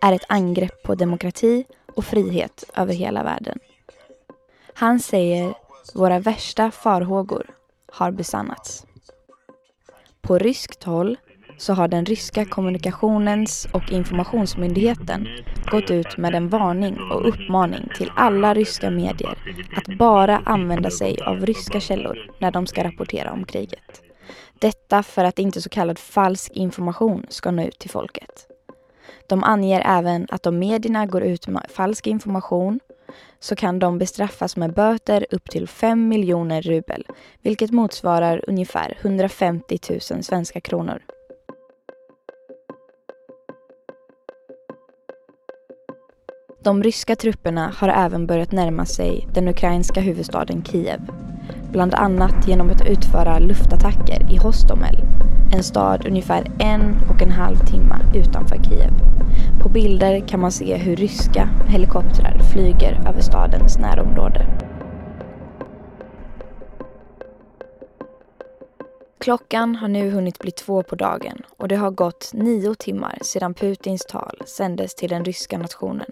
är 0.00 0.12
ett 0.12 0.24
angrepp 0.28 0.82
på 0.82 0.94
demokrati 0.94 1.64
och 1.94 2.04
frihet 2.04 2.64
över 2.74 2.94
hela 2.94 3.22
världen. 3.22 3.58
Han 4.74 5.00
säger 5.00 5.54
våra 5.94 6.18
värsta 6.18 6.70
farhågor 6.70 7.50
har 7.92 8.10
besannats. 8.10 8.86
På 10.20 10.38
ryskt 10.38 10.84
håll 10.84 11.16
så 11.58 11.72
har 11.72 11.88
den 11.88 12.06
ryska 12.06 12.44
kommunikationens 12.44 13.68
och 13.72 13.92
informationsmyndigheten 13.92 15.28
gått 15.70 15.90
ut 15.90 16.16
med 16.16 16.34
en 16.34 16.48
varning 16.48 16.98
och 17.12 17.28
uppmaning 17.28 17.88
till 17.96 18.10
alla 18.16 18.54
ryska 18.54 18.90
medier 18.90 19.38
att 19.76 19.98
bara 19.98 20.38
använda 20.38 20.90
sig 20.90 21.18
av 21.22 21.46
ryska 21.46 21.80
källor 21.80 22.18
när 22.38 22.50
de 22.50 22.66
ska 22.66 22.84
rapportera 22.84 23.32
om 23.32 23.44
kriget. 23.44 24.02
Detta 24.58 25.02
för 25.02 25.24
att 25.24 25.38
inte 25.38 25.62
så 25.62 25.68
kallad 25.68 25.98
falsk 25.98 26.52
information 26.52 27.26
ska 27.28 27.50
nå 27.50 27.62
ut 27.62 27.78
till 27.78 27.90
folket. 27.90 28.46
De 29.26 29.44
anger 29.44 29.82
även 29.86 30.26
att 30.30 30.46
om 30.46 30.58
medierna 30.58 31.06
går 31.06 31.22
ut 31.22 31.48
med 31.48 31.66
falsk 31.68 32.06
information 32.06 32.80
så 33.40 33.56
kan 33.56 33.78
de 33.78 33.98
bestraffas 33.98 34.56
med 34.56 34.74
böter 34.74 35.26
upp 35.30 35.50
till 35.50 35.68
5 35.68 36.08
miljoner 36.08 36.62
rubel, 36.62 37.06
vilket 37.40 37.70
motsvarar 37.70 38.44
ungefär 38.46 38.98
150 39.00 39.78
000 39.90 40.00
svenska 40.00 40.60
kronor. 40.60 41.02
De 46.64 46.82
ryska 46.82 47.16
trupperna 47.16 47.72
har 47.76 47.88
även 47.88 48.26
börjat 48.26 48.52
närma 48.52 48.86
sig 48.86 49.28
den 49.34 49.48
ukrainska 49.48 50.00
huvudstaden 50.00 50.64
Kiev. 50.64 51.00
Bland 51.72 51.94
annat 51.94 52.48
genom 52.48 52.70
att 52.70 52.86
utföra 52.86 53.38
luftattacker 53.38 54.32
i 54.32 54.36
Hostomel, 54.36 54.96
en 55.54 55.62
stad 55.62 56.06
ungefär 56.06 56.44
en 56.58 56.96
och 57.10 57.22
en 57.22 57.30
halv 57.30 57.56
timme 57.56 57.96
utanför 58.14 58.56
Kiev. 58.56 58.90
På 59.62 59.68
bilder 59.68 60.28
kan 60.28 60.40
man 60.40 60.52
se 60.52 60.76
hur 60.76 60.96
ryska 60.96 61.48
helikoptrar 61.68 62.38
flyger 62.52 63.00
över 63.08 63.20
stadens 63.20 63.78
närområde. 63.78 64.46
Klockan 69.20 69.76
har 69.76 69.88
nu 69.88 70.10
hunnit 70.10 70.38
bli 70.38 70.50
två 70.50 70.82
på 70.82 70.96
dagen 70.96 71.42
och 71.56 71.68
det 71.68 71.76
har 71.76 71.90
gått 71.90 72.30
nio 72.34 72.74
timmar 72.74 73.18
sedan 73.22 73.54
Putins 73.54 74.06
tal 74.06 74.42
sändes 74.46 74.94
till 74.94 75.10
den 75.10 75.24
ryska 75.24 75.58
nationen. 75.58 76.06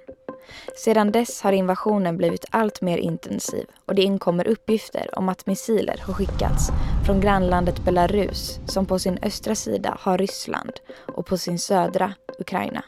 Sedan 0.76 1.12
dess 1.12 1.42
har 1.42 1.52
invasionen 1.52 2.16
blivit 2.16 2.44
allt 2.50 2.80
mer 2.80 2.98
intensiv 2.98 3.66
och 3.86 3.94
det 3.94 4.02
inkommer 4.02 4.48
uppgifter 4.48 5.18
om 5.18 5.28
att 5.28 5.46
missiler 5.46 6.00
har 6.06 6.14
skickats 6.14 6.70
från 7.06 7.20
grannlandet 7.20 7.84
Belarus 7.84 8.60
som 8.66 8.86
på 8.86 8.98
sin 8.98 9.18
östra 9.22 9.54
sida 9.54 9.96
har 10.00 10.18
Ryssland 10.18 10.72
och 11.14 11.26
på 11.26 11.38
sin 11.38 11.58
södra 11.58 12.14
Ukraina. 12.38 12.84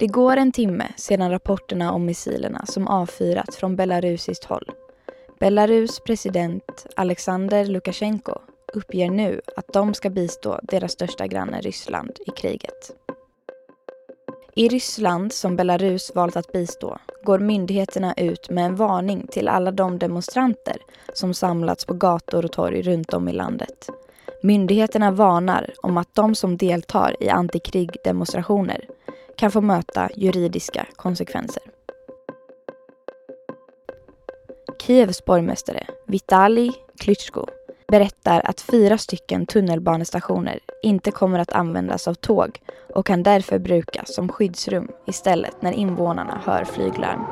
Det 0.00 0.06
går 0.06 0.36
en 0.36 0.52
timme 0.52 0.92
sedan 0.96 1.30
rapporterna 1.30 1.92
om 1.92 2.04
missilerna 2.06 2.66
som 2.66 2.88
avfyrats 2.88 3.56
från 3.56 3.76
belarusiskt 3.76 4.44
håll. 4.44 4.70
Belarus 5.40 6.00
president 6.00 6.86
Alexander 6.96 7.64
Lukasjenko 7.64 8.34
uppger 8.74 9.10
nu 9.10 9.40
att 9.56 9.72
de 9.72 9.94
ska 9.94 10.10
bistå 10.10 10.60
deras 10.62 10.92
största 10.92 11.26
granne 11.26 11.60
Ryssland 11.60 12.18
i 12.26 12.30
kriget. 12.30 12.92
I 14.54 14.68
Ryssland, 14.68 15.32
som 15.32 15.56
Belarus 15.56 16.14
valt 16.14 16.36
att 16.36 16.52
bistå, 16.52 16.98
går 17.22 17.38
myndigheterna 17.38 18.14
ut 18.16 18.50
med 18.50 18.64
en 18.64 18.76
varning 18.76 19.26
till 19.26 19.48
alla 19.48 19.70
de 19.70 19.98
demonstranter 19.98 20.76
som 21.14 21.34
samlats 21.34 21.84
på 21.84 21.94
gator 21.94 22.44
och 22.44 22.52
torg 22.52 22.82
runt 22.82 23.14
om 23.14 23.28
i 23.28 23.32
landet. 23.32 23.88
Myndigheterna 24.42 25.10
varnar 25.10 25.70
om 25.82 25.96
att 25.96 26.14
de 26.14 26.34
som 26.34 26.56
deltar 26.56 27.16
i 27.20 27.28
antikrigdemonstrationer 27.28 28.84
kan 29.36 29.50
få 29.50 29.60
möta 29.60 30.08
juridiska 30.16 30.86
konsekvenser. 30.96 31.62
Kievs 34.82 35.24
borgmästare 35.24 35.86
Vitali 36.06 36.72
Klitschko 36.98 37.46
berättar 37.90 38.40
att 38.44 38.60
fyra 38.60 38.98
stycken 38.98 39.46
tunnelbanestationer 39.46 40.58
inte 40.82 41.10
kommer 41.10 41.38
att 41.38 41.52
användas 41.52 42.08
av 42.08 42.14
tåg 42.14 42.60
och 42.94 43.06
kan 43.06 43.22
därför 43.22 43.58
brukas 43.58 44.14
som 44.14 44.28
skyddsrum 44.28 44.88
istället 45.06 45.62
när 45.62 45.72
invånarna 45.72 46.40
hör 46.44 46.64
flyglarm. 46.64 47.24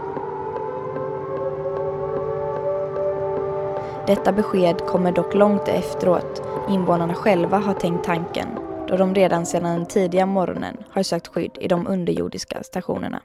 Detta 4.06 4.32
besked 4.32 4.80
kommer 4.80 5.12
dock 5.12 5.34
långt 5.34 5.68
efteråt 5.68 6.42
invånarna 6.68 7.14
själva 7.14 7.58
har 7.58 7.74
tänkt 7.74 8.04
tanken 8.04 8.48
då 8.88 8.96
de 8.96 9.14
redan 9.14 9.46
sedan 9.46 9.62
den 9.62 9.86
tidiga 9.86 10.26
morgonen 10.26 10.76
har 10.90 11.02
sökt 11.02 11.28
skydd 11.28 11.58
i 11.60 11.68
de 11.68 11.86
underjordiska 11.86 12.62
stationerna. 12.62 13.22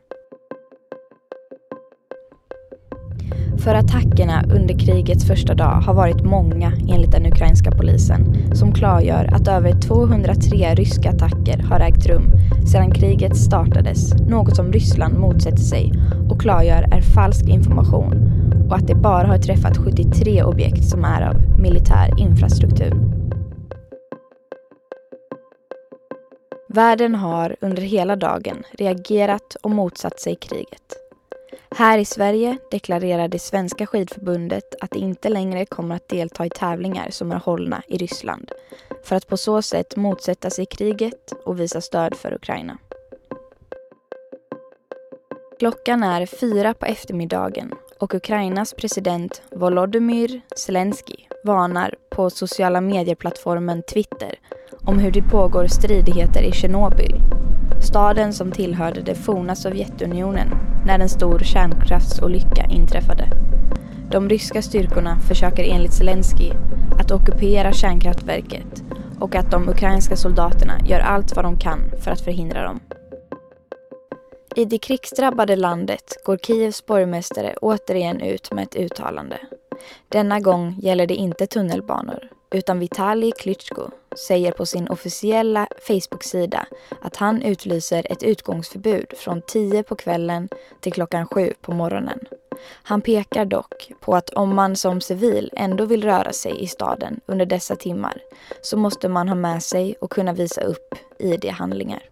För 3.63 3.75
attackerna 3.75 4.43
under 4.55 4.79
krigets 4.79 5.27
första 5.27 5.55
dag 5.55 5.81
har 5.81 5.93
varit 5.93 6.23
många 6.23 6.71
enligt 6.89 7.11
den 7.11 7.25
ukrainska 7.25 7.71
polisen 7.71 8.35
som 8.55 8.73
klargör 8.73 9.29
att 9.33 9.47
över 9.47 9.81
203 9.81 10.75
ryska 10.75 11.09
attacker 11.09 11.57
har 11.57 11.79
ägt 11.79 12.05
rum 12.05 12.31
sedan 12.71 12.91
kriget 12.91 13.37
startades, 13.37 14.13
något 14.13 14.55
som 14.55 14.71
Ryssland 14.71 15.17
motsätter 15.17 15.63
sig 15.63 15.91
och 16.29 16.41
klargör 16.41 16.83
är 16.91 17.01
falsk 17.01 17.49
information 17.49 18.31
och 18.69 18.75
att 18.75 18.87
det 18.87 18.95
bara 18.95 19.27
har 19.27 19.37
träffat 19.37 19.77
73 19.77 20.43
objekt 20.43 20.83
som 20.85 21.05
är 21.05 21.21
av 21.21 21.59
militär 21.59 22.19
infrastruktur. 22.19 22.93
Världen 26.69 27.15
har 27.15 27.55
under 27.61 27.81
hela 27.81 28.15
dagen 28.15 28.63
reagerat 28.71 29.55
och 29.61 29.71
motsatt 29.71 30.19
sig 30.19 30.35
kriget. 30.35 31.02
Här 31.75 31.97
i 31.97 32.05
Sverige 32.05 32.57
deklarerar 32.71 33.27
det 33.27 33.39
svenska 33.39 33.85
skidförbundet 33.85 34.75
att 34.81 34.91
det 34.91 34.99
inte 34.99 35.29
längre 35.29 35.65
kommer 35.65 35.95
att 35.95 36.09
delta 36.09 36.45
i 36.45 36.49
tävlingar 36.49 37.09
som 37.09 37.31
är 37.31 37.35
hållna 37.35 37.83
i 37.87 37.97
Ryssland 37.97 38.51
för 39.03 39.15
att 39.15 39.27
på 39.27 39.37
så 39.37 39.61
sätt 39.61 39.95
motsätta 39.95 40.49
sig 40.49 40.65
kriget 40.65 41.31
och 41.45 41.59
visa 41.59 41.81
stöd 41.81 42.15
för 42.15 42.33
Ukraina. 42.33 42.77
Klockan 45.59 46.03
är 46.03 46.25
fyra 46.25 46.73
på 46.73 46.85
eftermiddagen 46.85 47.73
och 47.99 48.13
Ukrainas 48.13 48.73
president 48.73 49.41
Volodymyr 49.51 50.41
Zelensky 50.55 51.15
varnar 51.43 51.95
på 52.09 52.29
sociala 52.29 52.81
medieplattformen 52.81 53.83
Twitter 53.83 54.39
om 54.85 54.99
hur 54.99 55.11
det 55.11 55.21
pågår 55.21 55.67
stridigheter 55.67 56.41
i 56.41 56.51
Tjernobyl 56.51 57.21
staden 57.83 58.33
som 58.33 58.51
tillhörde 58.51 59.01
det 59.01 59.15
forna 59.15 59.55
Sovjetunionen 59.55 60.47
när 60.85 60.99
en 60.99 61.09
stor 61.09 61.39
kärnkraftsolycka 61.39 62.65
inträffade. 62.69 63.27
De 64.11 64.29
ryska 64.29 64.61
styrkorna 64.61 65.19
försöker 65.19 65.63
enligt 65.63 65.93
Zelensky 65.93 66.51
att 66.99 67.11
ockupera 67.11 67.73
kärnkraftverket 67.73 68.83
och 69.19 69.35
att 69.35 69.51
de 69.51 69.69
ukrainska 69.69 70.15
soldaterna 70.15 70.73
gör 70.85 70.99
allt 70.99 71.35
vad 71.35 71.45
de 71.45 71.57
kan 71.57 71.79
för 72.01 72.11
att 72.11 72.21
förhindra 72.21 72.63
dem. 72.63 72.79
I 74.55 74.65
det 74.65 74.77
krigsdrabbade 74.77 75.55
landet 75.55 76.17
går 76.25 76.37
Kievs 76.37 76.85
borgmästare 76.85 77.55
återigen 77.61 78.21
ut 78.21 78.51
med 78.51 78.63
ett 78.63 78.75
uttalande. 78.75 79.37
Denna 80.09 80.39
gång 80.39 80.75
gäller 80.79 81.07
det 81.07 81.15
inte 81.15 81.47
tunnelbanor 81.47 82.29
utan 82.53 82.79
Vitali 82.79 83.31
Klitschko 83.31 83.89
säger 84.27 84.51
på 84.51 84.65
sin 84.65 84.87
officiella 84.87 85.67
Facebook-sida 85.81 86.65
att 87.01 87.15
han 87.15 87.41
utlyser 87.41 88.11
ett 88.11 88.23
utgångsförbud 88.23 89.13
från 89.17 89.41
10 89.41 89.83
på 89.83 89.95
kvällen 89.95 90.49
till 90.79 90.93
klockan 90.93 91.27
7 91.27 91.53
på 91.61 91.71
morgonen. 91.71 92.19
Han 92.83 93.01
pekar 93.01 93.45
dock 93.45 93.91
på 93.99 94.15
att 94.15 94.29
om 94.29 94.55
man 94.55 94.75
som 94.75 95.01
civil 95.01 95.49
ändå 95.53 95.85
vill 95.85 96.03
röra 96.03 96.33
sig 96.33 96.63
i 96.63 96.67
staden 96.67 97.19
under 97.25 97.45
dessa 97.45 97.75
timmar 97.75 98.21
så 98.61 98.77
måste 98.77 99.09
man 99.09 99.29
ha 99.29 99.35
med 99.35 99.63
sig 99.63 99.95
och 100.01 100.11
kunna 100.11 100.33
visa 100.33 100.61
upp 100.61 100.95
ID-handlingar. 101.19 102.03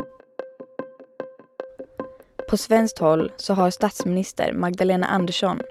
På 2.50 2.58
svenskt 2.58 3.00
håll 3.00 3.32
så 3.38 3.54
har 3.54 3.70
statsminister 3.70 4.54
Magdalena 4.54 5.08
Andersson 5.08 5.62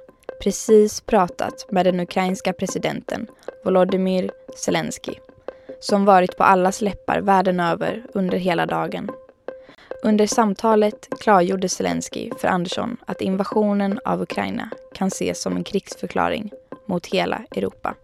precis 0.41 1.01
pratat 1.01 1.67
med 1.71 1.87
den 1.87 2.01
ukrainska 2.01 2.53
presidenten 2.53 3.27
Volodymyr 3.65 4.31
Zelensky 4.57 5.15
som 5.81 6.05
varit 6.05 6.37
på 6.37 6.45
allas 6.45 6.81
läppar 6.81 7.21
världen 7.21 7.61
över 7.61 8.03
under 8.15 8.39
hela 8.39 8.67
dagen. 8.67 9.11
Under 10.03 10.27
samtalet 10.27 11.09
klargjorde 11.21 11.69
Zelensky 11.69 12.31
för 12.39 12.49
Andersson 12.49 12.97
att 13.07 13.21
invasionen 13.21 14.01
av 14.05 14.23
Ukraina 14.23 14.71
kan 14.95 15.09
ses 15.09 15.43
som 15.43 15.57
en 15.57 15.65
krigsförklaring 15.65 16.51
mot 16.87 17.07
hela 17.07 17.43
Europa. 17.57 17.95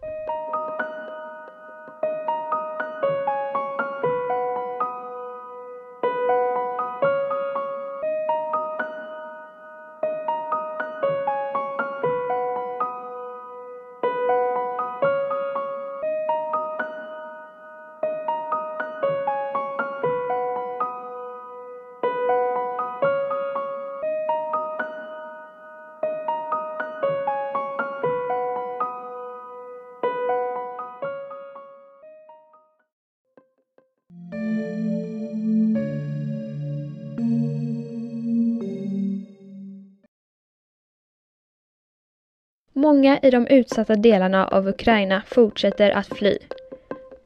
Många 42.96 43.18
i 43.22 43.30
de 43.30 43.46
utsatta 43.46 43.94
delarna 43.94 44.46
av 44.46 44.68
Ukraina 44.68 45.22
fortsätter 45.26 45.90
att 45.90 46.06
fly. 46.06 46.38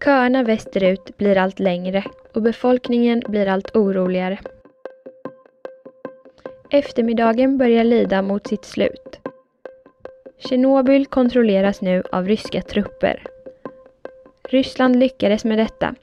Köerna 0.04 0.42
västerut 0.42 1.16
blir 1.16 1.38
allt 1.38 1.59
längre 1.59 2.04
och 2.35 2.42
befolkningen 2.42 3.22
blir 3.28 3.46
allt 3.46 3.76
oroligare. 3.76 4.38
Eftermiddagen 6.70 7.59
börjar 7.59 7.85
lida 7.85 8.22
mot 8.22 8.46
sitt 8.46 8.64
slut. 8.64 9.20
Tjernobyl 10.38 11.06
kontrolleras 11.06 11.80
nu 11.80 12.02
av 12.12 12.26
ryska 12.26 12.62
trupper. 12.62 13.22
Ryssland 14.48 14.96
lyckades 14.96 15.44
med 15.44 15.59
detta, 15.59 15.94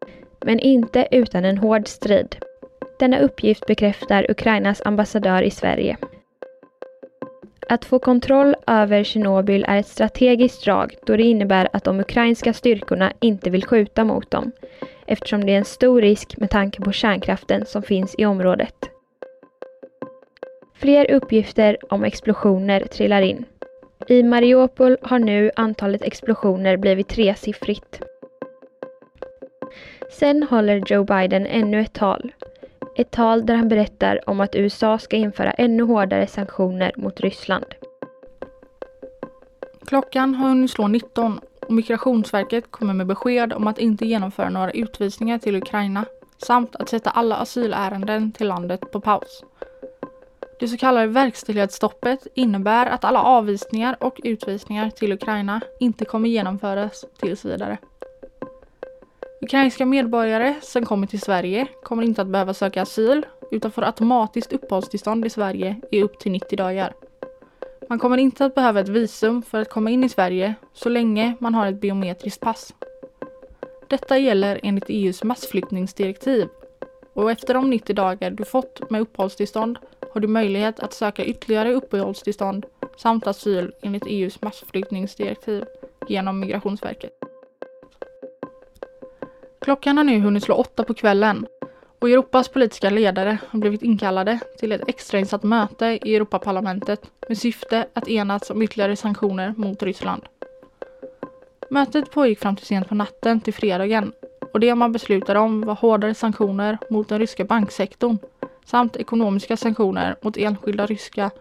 men 0.45 0.59
inte 0.59 1.07
utan 1.11 1.45
en 1.45 1.57
hård 1.57 1.87
strid. 1.87 2.35
Denna 2.99 3.19
uppgift 3.19 3.65
bekräftar 3.65 4.31
Ukrainas 4.31 4.81
ambassadör 4.85 5.41
i 5.41 5.51
Sverige. 5.51 5.97
Att 7.69 7.85
få 7.85 7.99
kontroll 7.99 8.55
över 8.67 9.03
Tjernobyl 9.03 9.65
är 9.67 9.77
ett 9.77 9.87
strategiskt 9.87 10.65
drag 10.65 10.95
då 11.05 11.17
det 11.17 11.23
innebär 11.23 11.69
att 11.73 11.83
de 11.83 11.99
ukrainska 11.99 12.53
styrkorna 12.53 13.13
inte 13.19 13.49
vill 13.49 13.65
skjuta 13.65 14.03
mot 14.03 14.31
dem, 14.31 14.51
eftersom 15.05 15.45
det 15.45 15.53
är 15.53 15.57
en 15.57 15.65
stor 15.65 16.01
risk 16.01 16.37
med 16.37 16.49
tanke 16.49 16.81
på 16.81 16.91
kärnkraften 16.91 17.65
som 17.65 17.83
finns 17.83 18.15
i 18.17 18.25
området. 18.25 18.75
Fler 20.73 21.11
uppgifter 21.11 21.77
om 21.89 22.03
explosioner 22.03 22.79
trillar 22.79 23.21
in. 23.21 23.45
I 24.07 24.23
Mariupol 24.23 24.97
har 25.01 25.19
nu 25.19 25.51
antalet 25.55 26.01
explosioner 26.01 26.77
blivit 26.77 27.07
tresiffrigt. 27.07 28.01
Sen 30.11 30.43
håller 30.43 30.83
Joe 30.87 31.03
Biden 31.03 31.47
ännu 31.47 31.81
ett 31.81 31.93
tal. 31.93 32.31
Ett 32.97 33.11
tal 33.11 33.45
där 33.45 33.55
han 33.55 33.69
berättar 33.69 34.29
om 34.29 34.39
att 34.39 34.55
USA 34.55 34.99
ska 34.99 35.15
införa 35.15 35.51
ännu 35.51 35.83
hårdare 35.83 36.27
sanktioner 36.27 36.91
mot 36.95 37.19
Ryssland. 37.19 37.65
Klockan 39.85 40.35
har 40.35 40.49
hunnit 40.49 40.71
slå 40.71 40.87
19 40.87 41.39
och 41.61 41.73
Migrationsverket 41.73 42.71
kommer 42.71 42.93
med 42.93 43.07
besked 43.07 43.53
om 43.53 43.67
att 43.67 43.79
inte 43.79 44.05
genomföra 44.05 44.49
några 44.49 44.71
utvisningar 44.71 45.37
till 45.37 45.55
Ukraina 45.55 46.05
samt 46.37 46.75
att 46.75 46.89
sätta 46.89 47.09
alla 47.09 47.35
asylärenden 47.35 48.31
till 48.31 48.47
landet 48.47 48.91
på 48.91 49.01
paus. 49.01 49.43
Det 50.59 50.67
så 50.67 50.77
kallade 50.77 51.07
verkställighetsstoppet 51.07 52.27
innebär 52.33 52.85
att 52.85 53.05
alla 53.05 53.21
avvisningar 53.21 53.97
och 53.99 54.19
utvisningar 54.23 54.89
till 54.89 55.13
Ukraina 55.13 55.61
inte 55.79 56.05
kommer 56.05 56.29
genomföras 56.29 57.05
tills 57.19 57.45
vidare. 57.45 57.77
Ukrainska 59.41 59.85
medborgare 59.85 60.55
som 60.61 60.85
kommer 60.85 61.07
till 61.07 61.21
Sverige 61.21 61.67
kommer 61.83 62.03
inte 62.03 62.21
att 62.21 62.27
behöva 62.27 62.53
söka 62.53 62.81
asyl 62.81 63.25
utan 63.51 63.71
får 63.71 63.83
automatiskt 63.83 64.53
uppehållstillstånd 64.53 65.25
i 65.25 65.29
Sverige 65.29 65.81
i 65.91 66.03
upp 66.03 66.19
till 66.19 66.31
90 66.31 66.57
dagar. 66.57 66.93
Man 67.89 67.99
kommer 67.99 68.17
inte 68.17 68.45
att 68.45 68.55
behöva 68.55 68.79
ett 68.79 68.89
visum 68.89 69.41
för 69.41 69.61
att 69.61 69.69
komma 69.69 69.89
in 69.89 70.03
i 70.03 70.09
Sverige 70.09 70.55
så 70.73 70.89
länge 70.89 71.35
man 71.39 71.55
har 71.55 71.67
ett 71.67 71.81
biometriskt 71.81 72.41
pass. 72.41 72.73
Detta 73.89 74.17
gäller 74.17 74.59
enligt 74.63 74.85
EUs 74.87 75.23
massflyktningsdirektiv 75.23 76.47
och 77.13 77.31
efter 77.31 77.53
de 77.53 77.69
90 77.69 77.95
dagar 77.95 78.31
du 78.31 78.45
fått 78.45 78.89
med 78.89 79.01
uppehållstillstånd 79.01 79.77
har 80.13 80.21
du 80.21 80.27
möjlighet 80.27 80.79
att 80.79 80.93
söka 80.93 81.25
ytterligare 81.25 81.73
uppehållstillstånd 81.73 82.65
samt 82.97 83.27
asyl 83.27 83.71
enligt 83.81 84.05
EUs 84.07 84.41
massflyktningsdirektiv 84.41 85.63
genom 86.07 86.39
Migrationsverket. 86.39 87.26
Klockan 89.61 89.97
har 89.97 90.03
nu 90.03 90.19
hunnit 90.19 90.43
slå 90.43 90.55
åtta 90.55 90.83
på 90.83 90.93
kvällen 90.93 91.45
och 91.99 92.09
Europas 92.09 92.49
politiska 92.49 92.89
ledare 92.89 93.37
har 93.49 93.59
blivit 93.59 93.83
inkallade 93.83 94.39
till 94.59 94.71
ett 94.71 94.89
extrainsatt 94.89 95.43
möte 95.43 95.85
i 95.85 96.15
Europaparlamentet 96.15 97.11
med 97.27 97.37
syfte 97.37 97.87
att 97.93 98.07
enas 98.07 98.49
om 98.49 98.61
ytterligare 98.61 98.95
sanktioner 98.95 99.53
mot 99.57 99.83
Ryssland. 99.83 100.21
Mötet 101.69 102.11
pågick 102.11 102.39
fram 102.39 102.55
till 102.55 102.65
sent 102.65 102.89
på 102.89 102.95
natten 102.95 103.41
till 103.41 103.53
fredagen 103.53 104.11
och 104.53 104.59
det 104.59 104.75
man 104.75 104.91
beslutade 104.91 105.39
om 105.39 105.61
var 105.61 105.75
hårdare 105.75 106.13
sanktioner 106.13 106.77
mot 106.89 107.09
den 107.09 107.19
ryska 107.19 107.45
banksektorn 107.45 108.17
samt 108.65 108.95
ekonomiska 108.95 109.57
sanktioner 109.57 110.15
mot 110.21 110.37
enskilda 110.37 110.85
ryska 110.85 111.31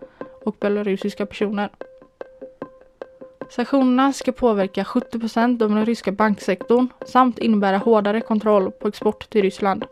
och 0.44 0.56
belarusiska 0.60 1.26
personer. 1.26 1.70
Sanktionerna 3.50 4.12
ska 4.12 4.32
påverka 4.32 4.84
70 4.84 5.18
procent 5.18 5.62
av 5.62 5.68
den 5.68 5.86
ryska 5.86 6.12
banksektorn 6.12 6.88
samt 7.06 7.38
innebära 7.38 7.78
hårdare 7.78 8.20
kontroll 8.20 8.70
på 8.70 8.88
export 8.88 9.30
till 9.30 9.42
Ryssland. 9.42 9.84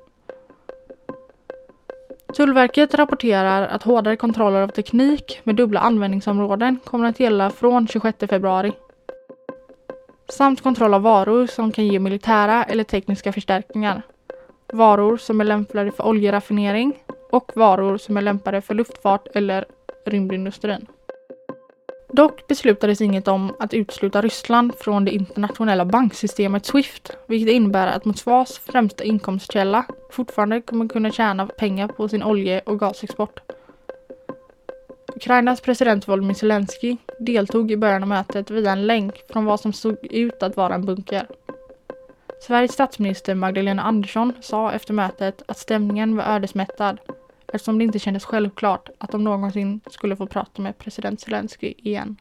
Tullverket 2.37 2.95
rapporterar 2.95 3.67
att 3.67 3.83
hårdare 3.83 4.17
kontroller 4.17 4.61
av 4.61 4.69
teknik 4.69 5.41
med 5.45 5.57
dubbla 5.57 5.81
användningsområden 5.81 6.79
kommer 6.85 7.09
att 7.09 7.21
gälla 7.21 7.51
från 7.51 7.89
26 7.89 8.19
februari. 8.29 8.73
Samt 10.29 10.63
kontroll 10.63 10.95
av 10.95 11.03
varor 11.03 11.47
som 11.47 11.73
kan 11.73 11.87
ge 11.87 11.99
militära 11.99 12.65
eller 12.65 12.85
tekniska 12.85 13.33
förstärkningar. 13.33 14.03
Varor 14.73 15.17
som 15.17 15.41
är 15.41 15.45
lämpade 15.45 15.93
för 15.93 16.07
oljeraffinering 16.07 16.99
och 17.31 17.53
varor 17.55 17.99
som 17.99 18.17
är 18.17 18.23
lämpade 18.23 18.61
för 18.61 18.75
luftfart 18.75 19.27
eller 19.35 19.65
rymdindustrin. 20.07 20.87
Dock 22.17 22.47
beslutades 22.47 23.01
inget 23.01 23.29
om 23.29 23.57
att 23.59 23.75
utesluta 23.75 24.23
Ryssland 24.23 24.73
från 24.79 25.05
det 25.05 25.11
internationella 25.11 25.85
banksystemet 25.85 26.67
Swift, 26.67 27.17
vilket 27.27 27.55
innebär 27.55 27.87
att 27.87 28.05
Moskvas 28.05 28.59
främsta 28.59 29.05
inkomstkälla 29.05 29.87
fortfarande 30.11 30.61
kommer 30.61 30.89
kunna 30.89 31.11
tjäna 31.11 31.47
pengar 31.47 31.89
på 31.89 32.09
sin 32.09 32.23
olje 32.23 32.61
och 32.61 32.79
gasexport. 32.79 33.41
Ukrainas 35.17 35.61
president 35.61 36.09
Volodymyr 36.09 36.35
Zelensky 36.35 36.97
deltog 37.19 37.71
i 37.71 37.77
början 37.77 38.03
av 38.03 38.09
mötet 38.09 38.51
via 38.51 38.73
en 38.73 38.87
länk 38.87 39.15
från 39.33 39.45
vad 39.45 39.61
som 39.61 39.73
såg 39.73 40.07
ut 40.11 40.43
att 40.43 40.57
vara 40.57 40.75
en 40.75 40.87
bunker. 40.87 41.27
Sveriges 42.47 42.73
statsminister 42.73 43.35
Magdalena 43.35 43.83
Andersson 43.83 44.33
sa 44.41 44.73
efter 44.73 44.95
mötet 44.95 45.43
att 45.47 45.59
stämningen 45.59 46.17
var 46.17 46.25
ödesmättad 46.25 46.99
eftersom 47.55 47.79
det 47.79 47.85
inte 47.85 47.99
kändes 47.99 48.25
självklart 48.25 48.89
att 48.99 49.11
de 49.11 49.25
någonsin 49.25 49.81
skulle 49.91 50.17
få 50.17 50.27
prata 50.27 50.63
med 50.63 50.79
president 50.79 51.21
Zelensky 51.21 51.75
igen. 51.77 52.17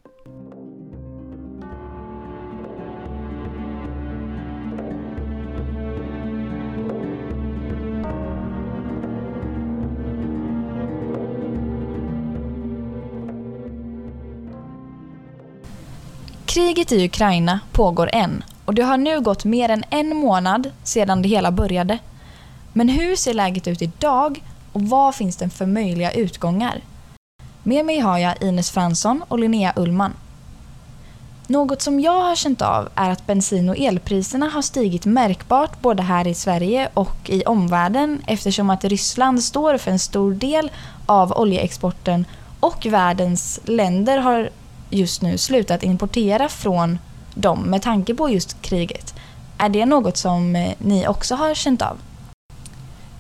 Kriget 16.46 16.92
i 16.92 17.06
Ukraina 17.06 17.60
pågår 17.72 18.10
än 18.14 18.44
och 18.66 18.74
det 18.74 18.82
har 18.82 18.98
nu 18.98 19.22
gått 19.22 19.46
mer 19.46 19.70
än 19.70 19.84
en 19.90 20.16
månad 20.16 20.72
sedan 20.84 21.22
det 21.22 21.30
hela 21.30 21.52
började. 21.52 22.00
Men 22.74 22.90
hur 22.90 23.16
ser 23.16 23.34
läget 23.34 23.68
ut 23.68 23.82
idag 23.82 24.44
och 24.74 24.82
vad 24.82 25.16
finns 25.16 25.36
det 25.36 25.50
för 25.50 25.66
möjliga 25.66 26.12
utgångar? 26.12 26.82
Med 27.64 27.86
mig 27.86 28.00
har 28.00 28.18
jag 28.18 28.44
Ines 28.44 28.72
Fransson 28.72 29.24
och 29.28 29.40
Linnea 29.40 29.74
Ullman. 29.76 30.14
Något 31.48 31.82
som 31.82 32.00
jag 32.00 32.22
har 32.22 32.36
känt 32.36 32.62
av 32.62 32.90
är 32.96 33.10
att 33.10 33.28
bensin 33.28 33.70
och 33.70 33.78
elpriserna 33.78 34.50
har 34.50 34.62
stigit 34.62 35.06
märkbart 35.06 35.82
både 35.82 36.04
här 36.04 36.28
i 36.28 36.34
Sverige 36.34 36.90
och 36.94 37.30
i 37.30 37.44
omvärlden 37.44 38.22
eftersom 38.28 38.70
att 38.70 38.84
Ryssland 38.84 39.44
står 39.44 39.78
för 39.78 39.92
en 39.92 40.00
stor 40.00 40.34
del 40.34 40.72
av 41.06 41.32
oljeexporten 41.32 42.26
och 42.60 42.86
världens 42.86 43.60
länder 43.66 44.18
har 44.18 44.50
just 44.90 45.22
nu 45.22 45.38
slutat 45.38 45.84
importera 45.84 46.50
från 46.50 47.00
dem 47.34 47.60
med 47.60 47.82
tanke 47.82 48.16
på 48.16 48.30
just 48.30 48.62
kriget. 48.62 49.14
Är 49.58 49.70
det 49.70 49.86
något 49.86 50.18
som 50.18 50.56
eh, 50.56 50.74
ni 50.78 51.08
också 51.08 51.36
har 51.36 51.54
känt 51.54 51.82
av? 51.82 51.98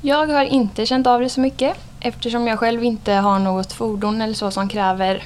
Jag 0.05 0.27
har 0.27 0.43
inte 0.43 0.85
känt 0.85 1.07
av 1.07 1.21
det 1.21 1.29
så 1.29 1.41
mycket 1.41 1.77
eftersom 1.99 2.47
jag 2.47 2.59
själv 2.59 2.83
inte 2.83 3.13
har 3.13 3.39
något 3.39 3.73
fordon 3.73 4.21
eller 4.21 4.33
så 4.33 4.51
som 4.51 4.69
kräver 4.69 5.23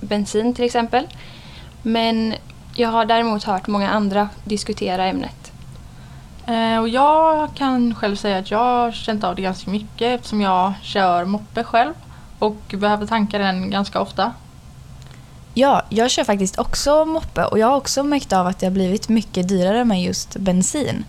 bensin 0.00 0.54
till 0.54 0.64
exempel. 0.64 1.06
Men 1.82 2.34
jag 2.74 2.88
har 2.88 3.04
däremot 3.04 3.44
hört 3.44 3.66
många 3.66 3.90
andra 3.90 4.28
diskutera 4.44 5.06
ämnet. 5.06 5.52
Eh, 6.46 6.78
och 6.78 6.88
jag 6.88 7.54
kan 7.54 7.94
själv 7.94 8.16
säga 8.16 8.38
att 8.38 8.50
jag 8.50 8.58
har 8.58 8.92
känt 8.92 9.24
av 9.24 9.36
det 9.36 9.42
ganska 9.42 9.70
mycket 9.70 10.02
eftersom 10.14 10.40
jag 10.40 10.72
kör 10.82 11.24
moppe 11.24 11.64
själv 11.64 11.94
och 12.38 12.74
behöver 12.74 13.06
tanka 13.06 13.38
den 13.38 13.70
ganska 13.70 14.00
ofta. 14.00 14.32
Ja, 15.54 15.82
jag 15.88 16.10
kör 16.10 16.24
faktiskt 16.24 16.58
också 16.58 17.04
moppe 17.04 17.44
och 17.44 17.58
jag 17.58 17.66
har 17.66 17.76
också 17.76 18.02
märkt 18.02 18.32
av 18.32 18.46
att 18.46 18.58
det 18.58 18.66
har 18.66 18.72
blivit 18.72 19.08
mycket 19.08 19.48
dyrare 19.48 19.84
med 19.84 20.02
just 20.02 20.36
bensin. 20.36 21.04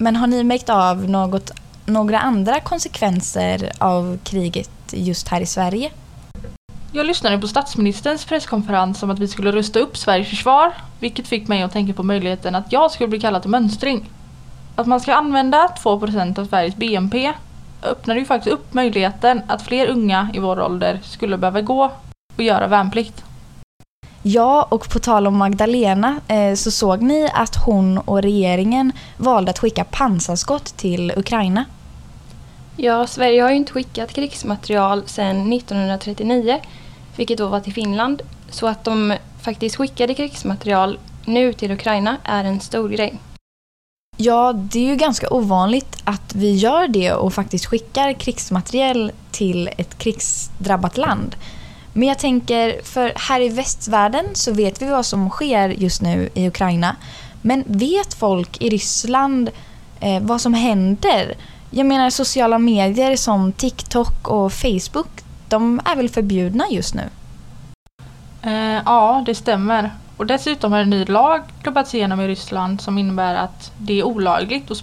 Men 0.00 0.16
har 0.16 0.26
ni 0.26 0.44
märkt 0.44 0.70
av 0.70 1.10
något, 1.10 1.50
några 1.86 2.18
andra 2.18 2.60
konsekvenser 2.60 3.72
av 3.78 4.18
kriget 4.24 4.70
just 4.90 5.28
här 5.28 5.40
i 5.40 5.46
Sverige? 5.46 5.90
Jag 6.92 7.06
lyssnade 7.06 7.38
på 7.38 7.48
statsministerns 7.48 8.24
presskonferens 8.24 9.02
om 9.02 9.10
att 9.10 9.18
vi 9.18 9.28
skulle 9.28 9.52
rusta 9.52 9.78
upp 9.78 9.96
Sveriges 9.96 10.28
försvar, 10.28 10.72
vilket 11.00 11.28
fick 11.28 11.48
mig 11.48 11.62
att 11.62 11.72
tänka 11.72 11.92
på 11.92 12.02
möjligheten 12.02 12.54
att 12.54 12.72
jag 12.72 12.90
skulle 12.90 13.08
bli 13.08 13.20
kallad 13.20 13.42
till 13.42 13.50
mönstring. 13.50 14.10
Att 14.76 14.86
man 14.86 15.00
ska 15.00 15.14
använda 15.14 15.68
2% 15.84 16.38
av 16.38 16.44
Sveriges 16.46 16.76
BNP 16.76 17.32
öppnade 17.82 18.20
ju 18.20 18.26
faktiskt 18.26 18.54
upp 18.54 18.74
möjligheten 18.74 19.42
att 19.46 19.62
fler 19.62 19.86
unga 19.86 20.30
i 20.34 20.38
vår 20.38 20.60
ålder 20.60 21.00
skulle 21.02 21.38
behöva 21.38 21.60
gå 21.60 21.90
och 22.36 22.42
göra 22.42 22.66
värnplikt. 22.66 23.24
Ja, 24.30 24.66
och 24.70 24.88
på 24.88 24.98
tal 24.98 25.26
om 25.26 25.36
Magdalena 25.36 26.20
eh, 26.28 26.54
så 26.54 26.70
såg 26.70 27.02
ni 27.02 27.30
att 27.34 27.56
hon 27.56 27.98
och 27.98 28.22
regeringen 28.22 28.92
valde 29.16 29.50
att 29.50 29.58
skicka 29.58 29.84
pansarskott 29.84 30.64
till 30.76 31.12
Ukraina. 31.16 31.64
Ja, 32.76 33.06
Sverige 33.06 33.42
har 33.42 33.50
ju 33.50 33.56
inte 33.56 33.72
skickat 33.72 34.12
krigsmaterial 34.12 35.02
sedan 35.06 35.52
1939, 35.52 36.60
vilket 37.16 37.38
då 37.38 37.48
var 37.48 37.60
till 37.60 37.72
Finland. 37.72 38.22
Så 38.50 38.66
att 38.66 38.84
de 38.84 39.14
faktiskt 39.42 39.76
skickade 39.76 40.14
krigsmaterial 40.14 40.98
nu 41.24 41.52
till 41.52 41.70
Ukraina 41.70 42.16
är 42.24 42.44
en 42.44 42.60
stor 42.60 42.88
grej. 42.88 43.14
Ja, 44.16 44.52
det 44.52 44.78
är 44.78 44.88
ju 44.88 44.96
ganska 44.96 45.30
ovanligt 45.30 45.96
att 46.04 46.34
vi 46.34 46.54
gör 46.54 46.88
det 46.88 47.12
och 47.12 47.34
faktiskt 47.34 47.66
skickar 47.66 48.12
krigsmateriel 48.12 49.12
till 49.30 49.70
ett 49.76 49.98
krigsdrabbat 49.98 50.96
land. 50.96 51.36
Men 51.98 52.08
jag 52.08 52.18
tänker, 52.18 52.82
för 52.82 53.12
här 53.16 53.40
i 53.40 53.48
västvärlden 53.48 54.24
så 54.34 54.52
vet 54.52 54.82
vi 54.82 54.86
vad 54.86 55.06
som 55.06 55.30
sker 55.30 55.68
just 55.68 56.02
nu 56.02 56.28
i 56.34 56.48
Ukraina. 56.48 56.96
Men 57.42 57.64
vet 57.66 58.14
folk 58.14 58.62
i 58.62 58.68
Ryssland 58.68 59.50
eh, 60.00 60.22
vad 60.22 60.40
som 60.40 60.54
händer? 60.54 61.34
Jag 61.70 61.86
menar 61.86 62.10
sociala 62.10 62.58
medier 62.58 63.16
som 63.16 63.52
TikTok 63.52 64.28
och 64.28 64.52
Facebook, 64.52 65.08
de 65.48 65.80
är 65.84 65.96
väl 65.96 66.08
förbjudna 66.08 66.64
just 66.70 66.94
nu? 66.94 67.02
Eh, 68.42 68.82
ja, 68.84 69.22
det 69.26 69.34
stämmer. 69.34 69.90
Och 70.16 70.26
dessutom 70.26 70.72
har 70.72 70.78
en 70.78 70.90
ny 70.90 71.04
lag 71.04 71.42
klubbats 71.62 71.94
igenom 71.94 72.20
i 72.20 72.28
Ryssland 72.28 72.80
som 72.80 72.98
innebär 72.98 73.34
att 73.34 73.72
det 73.78 73.98
är 73.98 74.02
olagligt 74.02 74.70
att 74.70 74.82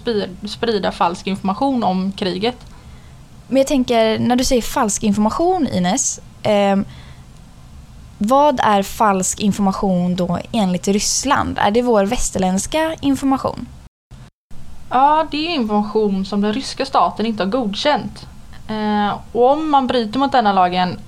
sprida 0.50 0.92
falsk 0.92 1.26
information 1.26 1.84
om 1.84 2.12
kriget. 2.12 2.56
Men 3.48 3.56
jag 3.56 3.66
tänker, 3.66 4.18
när 4.18 4.36
du 4.36 4.44
säger 4.44 4.62
falsk 4.62 5.02
information 5.02 5.68
Ines, 5.68 6.20
eh, 6.42 6.76
vad 8.18 8.60
är 8.62 8.82
falsk 8.82 9.40
information 9.40 10.16
då 10.16 10.38
enligt 10.52 10.88
Ryssland? 10.88 11.58
Är 11.58 11.70
det 11.70 11.82
vår 11.82 12.04
västerländska 12.04 12.94
information? 13.00 13.66
Ja, 14.90 15.26
det 15.30 15.46
är 15.46 15.54
information 15.54 16.24
som 16.24 16.40
den 16.40 16.52
ryska 16.52 16.86
staten 16.86 17.26
inte 17.26 17.42
har 17.42 17.50
godkänt. 17.50 18.26
Och 19.32 19.52
om 19.52 19.70
man 19.70 19.86
bryter 19.86 20.18
mot 20.18 20.32
denna 20.32 20.52
lagen, 20.52 20.98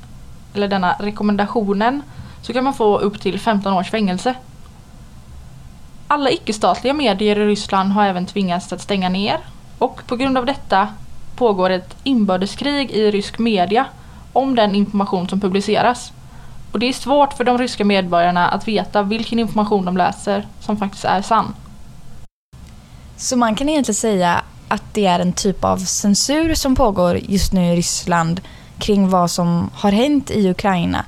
eller 0.54 0.68
denna 0.68 0.96
rekommendationen, 0.98 2.02
så 2.42 2.52
kan 2.52 2.64
man 2.64 2.74
få 2.74 2.98
upp 2.98 3.20
till 3.20 3.40
15 3.40 3.72
års 3.72 3.90
fängelse. 3.90 4.34
Alla 6.08 6.30
icke-statliga 6.30 6.94
medier 6.94 7.38
i 7.38 7.46
Ryssland 7.46 7.92
har 7.92 8.06
även 8.06 8.26
tvingats 8.26 8.72
att 8.72 8.80
stänga 8.80 9.08
ner 9.08 9.38
och 9.78 10.02
på 10.06 10.16
grund 10.16 10.38
av 10.38 10.46
detta 10.46 10.88
pågår 11.36 11.70
ett 11.70 11.96
inbördeskrig 12.04 12.90
i 12.90 13.10
rysk 13.10 13.38
media 13.38 13.86
om 14.32 14.54
den 14.54 14.74
information 14.74 15.28
som 15.28 15.40
publiceras. 15.40 16.12
Och 16.72 16.78
det 16.78 16.88
är 16.88 16.92
svårt 16.92 17.32
för 17.32 17.44
de 17.44 17.58
ryska 17.58 17.84
medborgarna 17.84 18.48
att 18.48 18.68
veta 18.68 19.02
vilken 19.02 19.38
information 19.38 19.84
de 19.84 19.96
läser 19.96 20.46
som 20.60 20.76
faktiskt 20.76 21.04
är 21.04 21.22
sann. 21.22 21.54
Så 23.16 23.36
man 23.36 23.54
kan 23.54 23.68
egentligen 23.68 23.94
säga 23.94 24.42
att 24.68 24.82
det 24.92 25.06
är 25.06 25.20
en 25.20 25.32
typ 25.32 25.64
av 25.64 25.76
censur 25.76 26.54
som 26.54 26.76
pågår 26.76 27.18
just 27.22 27.52
nu 27.52 27.72
i 27.72 27.76
Ryssland 27.76 28.40
kring 28.78 29.08
vad 29.08 29.30
som 29.30 29.70
har 29.74 29.92
hänt 29.92 30.30
i 30.30 30.50
Ukraina. 30.50 31.04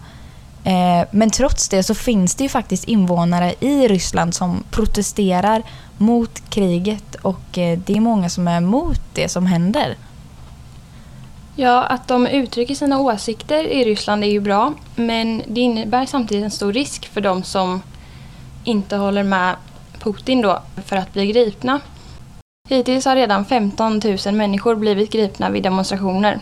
Eh, 0.64 1.08
men 1.10 1.30
trots 1.30 1.68
det 1.68 1.82
så 1.82 1.94
finns 1.94 2.34
det 2.34 2.42
ju 2.42 2.48
faktiskt 2.48 2.84
invånare 2.84 3.54
i 3.60 3.88
Ryssland 3.88 4.34
som 4.34 4.64
protesterar 4.70 5.62
mot 5.96 6.50
kriget 6.50 7.14
och 7.14 7.58
eh, 7.58 7.78
det 7.78 7.96
är 7.96 8.00
många 8.00 8.28
som 8.28 8.48
är 8.48 8.56
emot 8.56 9.00
det 9.12 9.28
som 9.28 9.46
händer. 9.46 9.96
Ja, 11.60 11.82
att 11.82 12.08
de 12.08 12.26
uttrycker 12.26 12.74
sina 12.74 12.98
åsikter 12.98 13.64
i 13.64 13.84
Ryssland 13.84 14.24
är 14.24 14.28
ju 14.28 14.40
bra 14.40 14.74
men 14.96 15.42
det 15.46 15.60
innebär 15.60 16.06
samtidigt 16.06 16.44
en 16.44 16.50
stor 16.50 16.72
risk 16.72 17.06
för 17.06 17.20
de 17.20 17.42
som 17.42 17.82
inte 18.64 18.96
håller 18.96 19.22
med 19.22 19.56
Putin 19.98 20.40
då 20.40 20.62
för 20.84 20.96
att 20.96 21.12
bli 21.12 21.26
gripna. 21.26 21.80
Hittills 22.68 23.04
har 23.04 23.16
redan 23.16 23.44
15 23.44 24.00
000 24.26 24.34
människor 24.34 24.74
blivit 24.74 25.10
gripna 25.10 25.50
vid 25.50 25.62
demonstrationer. 25.62 26.38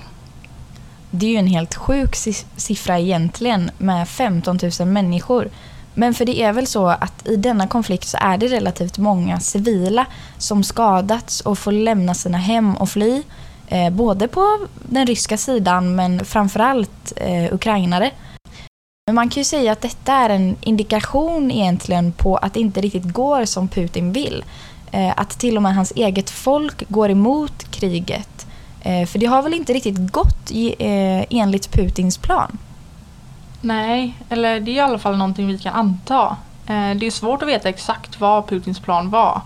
Det 1.11 1.27
är 1.27 1.31
ju 1.31 1.37
en 1.37 1.47
helt 1.47 1.75
sjuk 1.75 2.17
siffra 2.57 2.99
egentligen 2.99 3.71
med 3.79 4.09
15 4.09 4.59
000 4.81 4.89
människor. 4.89 5.51
Men 5.95 6.15
för 6.15 6.25
det 6.25 6.43
är 6.43 6.53
väl 6.53 6.67
så 6.67 6.87
att 6.87 7.29
i 7.29 7.37
denna 7.37 7.67
konflikt 7.67 8.09
så 8.09 8.19
är 8.21 8.39
det 8.39 8.47
relativt 8.47 8.99
många 8.99 9.41
civila 9.41 10.07
som 10.39 10.65
skadats 10.65 11.41
och 11.41 11.59
får 11.59 11.73
lämna 11.73 12.15
sina 12.15 12.39
hem 12.39 12.77
och 12.77 12.91
fly. 12.91 13.23
Eh, 13.71 13.91
både 13.91 14.29
på 14.29 14.59
den 14.83 15.07
ryska 15.07 15.37
sidan 15.37 15.95
men 15.95 16.25
framförallt 16.25 17.13
eh, 17.17 17.55
ukrainare. 17.55 18.11
Men 19.07 19.15
man 19.15 19.29
kan 19.29 19.41
ju 19.41 19.45
säga 19.45 19.73
att 19.73 19.81
detta 19.81 20.13
är 20.13 20.31
en 20.31 20.57
indikation 20.61 21.51
egentligen 21.51 22.13
på 22.13 22.37
att 22.37 22.55
det 22.55 22.61
inte 22.61 22.81
riktigt 22.81 23.13
går 23.13 23.45
som 23.45 23.69
Putin 23.69 24.13
vill. 24.13 24.45
Eh, 24.93 25.13
att 25.17 25.31
till 25.31 25.57
och 25.57 25.63
med 25.63 25.75
hans 25.75 25.93
eget 25.97 26.31
folk 26.31 26.89
går 26.89 27.11
emot 27.11 27.71
kriget. 27.71 28.47
Eh, 28.81 29.07
för 29.07 29.19
det 29.19 29.27
har 29.27 29.43
väl 29.43 29.55
inte 29.55 29.73
riktigt 29.73 30.13
gått 30.13 30.51
i, 30.51 30.75
eh, 30.79 31.25
enligt 31.31 31.73
Putins 31.73 32.19
plan? 32.19 32.59
Nej, 33.61 34.15
eller 34.29 34.61
det 34.61 34.71
är 34.71 34.75
i 34.75 34.81
alla 34.81 34.99
fall 34.99 35.17
någonting 35.17 35.47
vi 35.47 35.59
kan 35.59 35.75
anta. 35.75 36.37
Eh, 36.67 36.91
det 36.97 37.07
är 37.07 37.11
svårt 37.11 37.43
att 37.43 37.49
veta 37.49 37.69
exakt 37.69 38.21
vad 38.21 38.49
Putins 38.49 38.81
plan 38.81 39.11
var. 39.11 39.43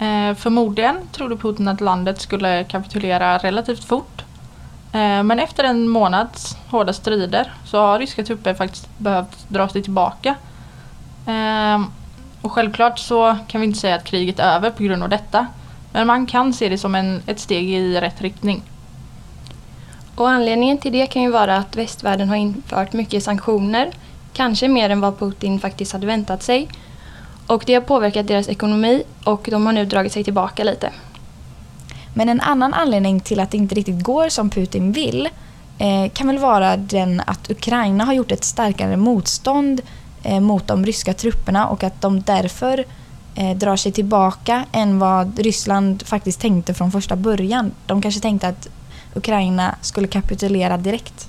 Eh, 0.00 0.34
förmodligen 0.34 0.96
trodde 1.12 1.36
Putin 1.36 1.68
att 1.68 1.80
landet 1.80 2.20
skulle 2.20 2.64
kapitulera 2.64 3.38
relativt 3.38 3.84
fort. 3.84 4.24
Eh, 4.92 5.22
men 5.22 5.38
efter 5.38 5.64
en 5.64 5.88
månads 5.88 6.56
hårda 6.68 6.92
strider 6.92 7.52
så 7.64 7.78
har 7.78 7.98
ryska 7.98 8.24
trupper 8.24 8.54
faktiskt 8.54 8.98
behövt 8.98 9.48
dra 9.48 9.68
sig 9.68 9.82
tillbaka. 9.82 10.34
Eh, 11.26 11.80
och 12.42 12.52
självklart 12.52 12.98
så 12.98 13.36
kan 13.48 13.60
vi 13.60 13.66
inte 13.66 13.78
säga 13.78 13.94
att 13.94 14.04
kriget 14.04 14.38
är 14.38 14.54
över 14.54 14.70
på 14.70 14.82
grund 14.82 15.02
av 15.02 15.08
detta. 15.08 15.46
Men 15.92 16.06
man 16.06 16.26
kan 16.26 16.52
se 16.52 16.68
det 16.68 16.78
som 16.78 16.94
en, 16.94 17.22
ett 17.26 17.40
steg 17.40 17.70
i 17.70 18.00
rätt 18.00 18.20
riktning. 18.20 18.62
Och 20.14 20.28
anledningen 20.28 20.78
till 20.78 20.92
det 20.92 21.06
kan 21.06 21.22
ju 21.22 21.30
vara 21.30 21.56
att 21.56 21.76
västvärlden 21.76 22.28
har 22.28 22.36
infört 22.36 22.92
mycket 22.92 23.24
sanktioner. 23.24 23.90
Kanske 24.32 24.68
mer 24.68 24.90
än 24.90 25.00
vad 25.00 25.18
Putin 25.18 25.60
faktiskt 25.60 25.92
hade 25.92 26.06
väntat 26.06 26.42
sig. 26.42 26.68
Och 27.50 27.62
det 27.66 27.74
har 27.74 27.80
påverkat 27.80 28.26
deras 28.26 28.48
ekonomi 28.48 29.02
och 29.24 29.48
de 29.50 29.66
har 29.66 29.72
nu 29.72 29.84
dragit 29.84 30.12
sig 30.12 30.24
tillbaka 30.24 30.64
lite. 30.64 30.92
Men 32.14 32.28
en 32.28 32.40
annan 32.40 32.74
anledning 32.74 33.20
till 33.20 33.40
att 33.40 33.50
det 33.50 33.56
inte 33.56 33.74
riktigt 33.74 34.02
går 34.02 34.28
som 34.28 34.50
Putin 34.50 34.92
vill 34.92 35.28
eh, 35.78 36.12
kan 36.12 36.26
väl 36.26 36.38
vara 36.38 36.76
den 36.76 37.22
att 37.26 37.50
Ukraina 37.50 38.04
har 38.04 38.12
gjort 38.12 38.32
ett 38.32 38.44
starkare 38.44 38.96
motstånd 38.96 39.80
eh, 40.22 40.40
mot 40.40 40.66
de 40.66 40.86
ryska 40.86 41.14
trupperna 41.14 41.68
och 41.68 41.84
att 41.84 42.00
de 42.00 42.20
därför 42.20 42.84
eh, 43.34 43.56
drar 43.56 43.76
sig 43.76 43.92
tillbaka 43.92 44.64
än 44.72 44.98
vad 44.98 45.38
Ryssland 45.38 46.02
faktiskt 46.06 46.40
tänkte 46.40 46.74
från 46.74 46.92
första 46.92 47.16
början. 47.16 47.72
De 47.86 48.02
kanske 48.02 48.20
tänkte 48.20 48.48
att 48.48 48.68
Ukraina 49.14 49.74
skulle 49.80 50.06
kapitulera 50.06 50.76
direkt. 50.76 51.28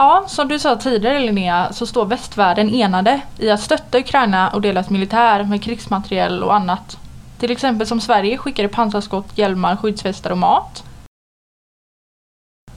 Ja, 0.00 0.24
som 0.28 0.48
du 0.48 0.58
sa 0.58 0.76
tidigare 0.76 1.20
Linnea 1.20 1.72
så 1.72 1.86
står 1.86 2.06
västvärlden 2.06 2.74
enade 2.74 3.20
i 3.38 3.50
att 3.50 3.60
stötta 3.60 3.98
Ukraina 3.98 4.50
och 4.50 4.60
deras 4.60 4.90
militär 4.90 5.44
med 5.44 5.62
krigsmateriel 5.62 6.42
och 6.42 6.54
annat. 6.54 6.98
Till 7.38 7.50
exempel 7.50 7.86
som 7.86 8.00
Sverige 8.00 8.38
skickade 8.38 8.68
pansarskott, 8.68 9.38
hjälmar, 9.38 9.76
skyddsvästar 9.76 10.30
och 10.30 10.38
mat. 10.38 10.84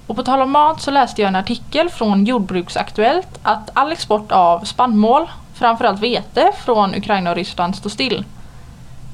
Och 0.07 0.15
på 0.15 0.23
tal 0.23 0.41
om 0.41 0.51
mat 0.51 0.81
så 0.81 0.91
läste 0.91 1.21
jag 1.21 1.27
en 1.29 1.35
artikel 1.35 1.89
från 1.89 2.25
Jordbruksaktuellt 2.25 3.39
att 3.43 3.69
all 3.73 3.91
export 3.91 4.31
av 4.31 4.59
spannmål, 4.59 5.29
framförallt 5.53 5.99
vete, 5.99 6.51
från 6.65 6.95
Ukraina 6.95 7.29
och 7.29 7.35
Ryssland 7.35 7.75
står 7.75 7.89
still. 7.89 8.25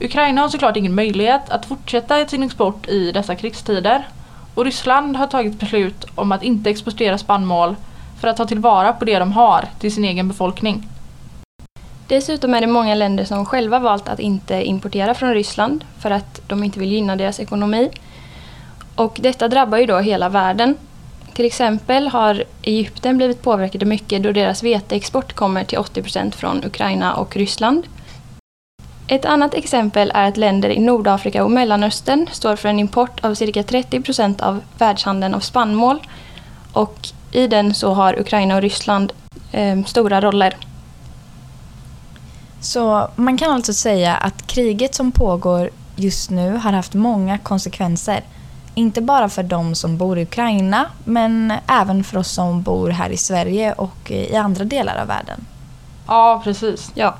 Ukraina 0.01 0.41
har 0.41 0.49
såklart 0.49 0.77
ingen 0.77 0.95
möjlighet 0.95 1.49
att 1.49 1.65
fortsätta 1.65 2.25
sin 2.25 2.43
export 2.43 2.87
i 2.87 3.11
dessa 3.11 3.35
krigstider 3.35 4.07
och 4.55 4.65
Ryssland 4.65 5.17
har 5.17 5.27
tagit 5.27 5.59
beslut 5.59 6.05
om 6.15 6.31
att 6.31 6.43
inte 6.43 6.69
exportera 6.69 7.17
spannmål 7.17 7.75
för 8.19 8.27
att 8.27 8.37
ta 8.37 8.45
tillvara 8.45 8.93
på 8.93 9.05
det 9.05 9.19
de 9.19 9.31
har 9.31 9.65
till 9.79 9.93
sin 9.93 10.05
egen 10.05 10.27
befolkning. 10.27 10.87
Dessutom 12.07 12.53
är 12.53 12.61
det 12.61 12.67
många 12.67 12.95
länder 12.95 13.25
som 13.25 13.45
själva 13.45 13.79
valt 13.79 14.09
att 14.09 14.19
inte 14.19 14.63
importera 14.63 15.13
från 15.13 15.33
Ryssland 15.33 15.83
för 15.99 16.11
att 16.11 16.41
de 16.47 16.63
inte 16.63 16.79
vill 16.79 16.91
gynna 16.91 17.15
deras 17.15 17.39
ekonomi. 17.39 17.89
Och 18.95 19.17
detta 19.21 19.47
drabbar 19.47 19.77
ju 19.77 19.85
då 19.85 19.97
hela 19.97 20.29
världen. 20.29 20.75
Till 21.33 21.45
exempel 21.45 22.07
har 22.07 22.43
Egypten 22.61 23.17
blivit 23.17 23.41
påverkade 23.41 23.85
mycket 23.85 24.23
då 24.23 24.31
deras 24.31 24.63
veteexport 24.63 25.33
kommer 25.33 25.63
till 25.63 25.77
80% 25.77 26.31
från 26.31 26.65
Ukraina 26.65 27.13
och 27.13 27.37
Ryssland. 27.37 27.87
Ett 29.07 29.25
annat 29.25 29.53
exempel 29.53 30.11
är 30.15 30.27
att 30.27 30.37
länder 30.37 30.69
i 30.69 30.79
Nordafrika 30.79 31.43
och 31.43 31.51
Mellanöstern 31.51 32.27
står 32.31 32.55
för 32.55 32.69
en 32.69 32.79
import 32.79 33.25
av 33.25 33.33
cirka 33.33 33.61
30% 33.61 34.41
av 34.41 34.61
världshandeln 34.77 35.33
av 35.33 35.39
spannmål 35.39 35.99
och 36.73 37.09
i 37.31 37.47
den 37.47 37.73
så 37.73 37.93
har 37.93 38.19
Ukraina 38.19 38.55
och 38.55 38.61
Ryssland 38.61 39.13
eh, 39.51 39.83
stora 39.85 40.21
roller. 40.21 40.57
Så 42.61 43.09
man 43.15 43.37
kan 43.37 43.51
alltså 43.51 43.73
säga 43.73 44.15
att 44.15 44.47
kriget 44.47 44.95
som 44.95 45.11
pågår 45.11 45.69
just 45.95 46.29
nu 46.29 46.57
har 46.57 46.71
haft 46.71 46.93
många 46.93 47.37
konsekvenser. 47.37 48.23
Inte 48.75 49.01
bara 49.01 49.29
för 49.29 49.43
de 49.43 49.75
som 49.75 49.97
bor 49.97 50.19
i 50.19 50.23
Ukraina 50.23 50.85
men 51.03 51.53
även 51.67 52.03
för 52.03 52.17
oss 52.17 52.31
som 52.31 52.61
bor 52.61 52.89
här 52.89 53.09
i 53.09 53.17
Sverige 53.17 53.73
och 53.73 54.11
i 54.11 54.35
andra 54.35 54.63
delar 54.63 55.01
av 55.01 55.07
världen. 55.07 55.45
Ja, 56.07 56.41
precis. 56.43 56.91
Ja. 56.93 57.17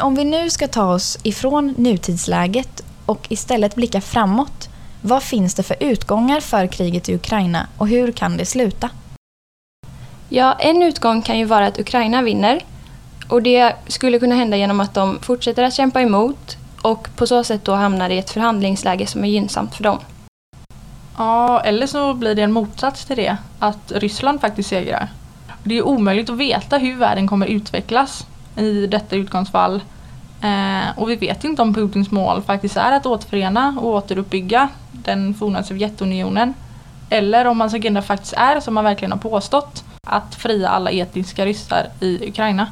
Om 0.00 0.14
vi 0.14 0.24
nu 0.24 0.50
ska 0.50 0.68
ta 0.68 0.94
oss 0.94 1.18
ifrån 1.22 1.74
nutidsläget 1.76 2.84
och 3.08 3.26
istället 3.28 3.74
blicka 3.74 4.00
framåt. 4.00 4.68
Vad 5.02 5.22
finns 5.22 5.54
det 5.54 5.62
för 5.62 5.76
utgångar 5.80 6.40
för 6.40 6.66
kriget 6.66 7.08
i 7.08 7.14
Ukraina 7.14 7.66
och 7.78 7.88
hur 7.88 8.12
kan 8.12 8.36
det 8.36 8.44
sluta? 8.44 8.90
Ja, 10.28 10.52
en 10.52 10.82
utgång 10.82 11.22
kan 11.22 11.38
ju 11.38 11.44
vara 11.44 11.66
att 11.66 11.78
Ukraina 11.78 12.22
vinner. 12.22 12.60
Och 13.28 13.42
det 13.42 13.76
skulle 13.86 14.18
kunna 14.18 14.34
hända 14.34 14.56
genom 14.56 14.80
att 14.80 14.94
de 14.94 15.18
fortsätter 15.22 15.62
att 15.62 15.74
kämpa 15.74 16.00
emot 16.00 16.56
och 16.82 17.08
på 17.16 17.26
så 17.26 17.44
sätt 17.44 17.64
då 17.64 17.74
hamnar 17.74 18.10
i 18.10 18.18
ett 18.18 18.30
förhandlingsläge 18.30 19.06
som 19.06 19.24
är 19.24 19.28
gynnsamt 19.28 19.74
för 19.74 19.84
dem. 19.84 19.98
Ja, 21.16 21.60
eller 21.60 21.86
så 21.86 22.14
blir 22.14 22.34
det 22.34 22.42
en 22.42 22.52
motsats 22.52 23.04
till 23.04 23.16
det. 23.16 23.36
Att 23.58 23.92
Ryssland 23.92 24.40
faktiskt 24.40 24.68
segrar. 24.68 25.08
Det 25.62 25.78
är 25.78 25.82
omöjligt 25.82 26.30
att 26.30 26.36
veta 26.36 26.78
hur 26.78 26.96
världen 26.96 27.28
kommer 27.28 27.46
utvecklas 27.46 28.26
i 28.56 28.86
detta 28.86 29.16
utgångsfall. 29.16 29.80
Eh, 30.42 30.98
och 30.98 31.10
vi 31.10 31.16
vet 31.16 31.44
inte 31.44 31.62
om 31.62 31.74
Putins 31.74 32.10
mål 32.10 32.42
faktiskt 32.42 32.76
är 32.76 32.92
att 32.92 33.06
återförena 33.06 33.76
och 33.80 33.86
återuppbygga 33.86 34.68
den 34.92 35.34
forna 35.34 35.62
Sovjetunionen. 35.62 36.54
Eller 37.10 37.44
om 37.44 37.60
hans 37.60 37.74
agenda 37.74 38.02
faktiskt 38.02 38.32
är, 38.32 38.60
som 38.60 38.74
man 38.74 38.84
verkligen 38.84 39.12
har 39.12 39.18
påstått, 39.18 39.84
att 40.06 40.34
fria 40.34 40.68
alla 40.68 40.90
etniska 40.90 41.46
ryssar 41.46 41.86
i 42.00 42.28
Ukraina. 42.28 42.66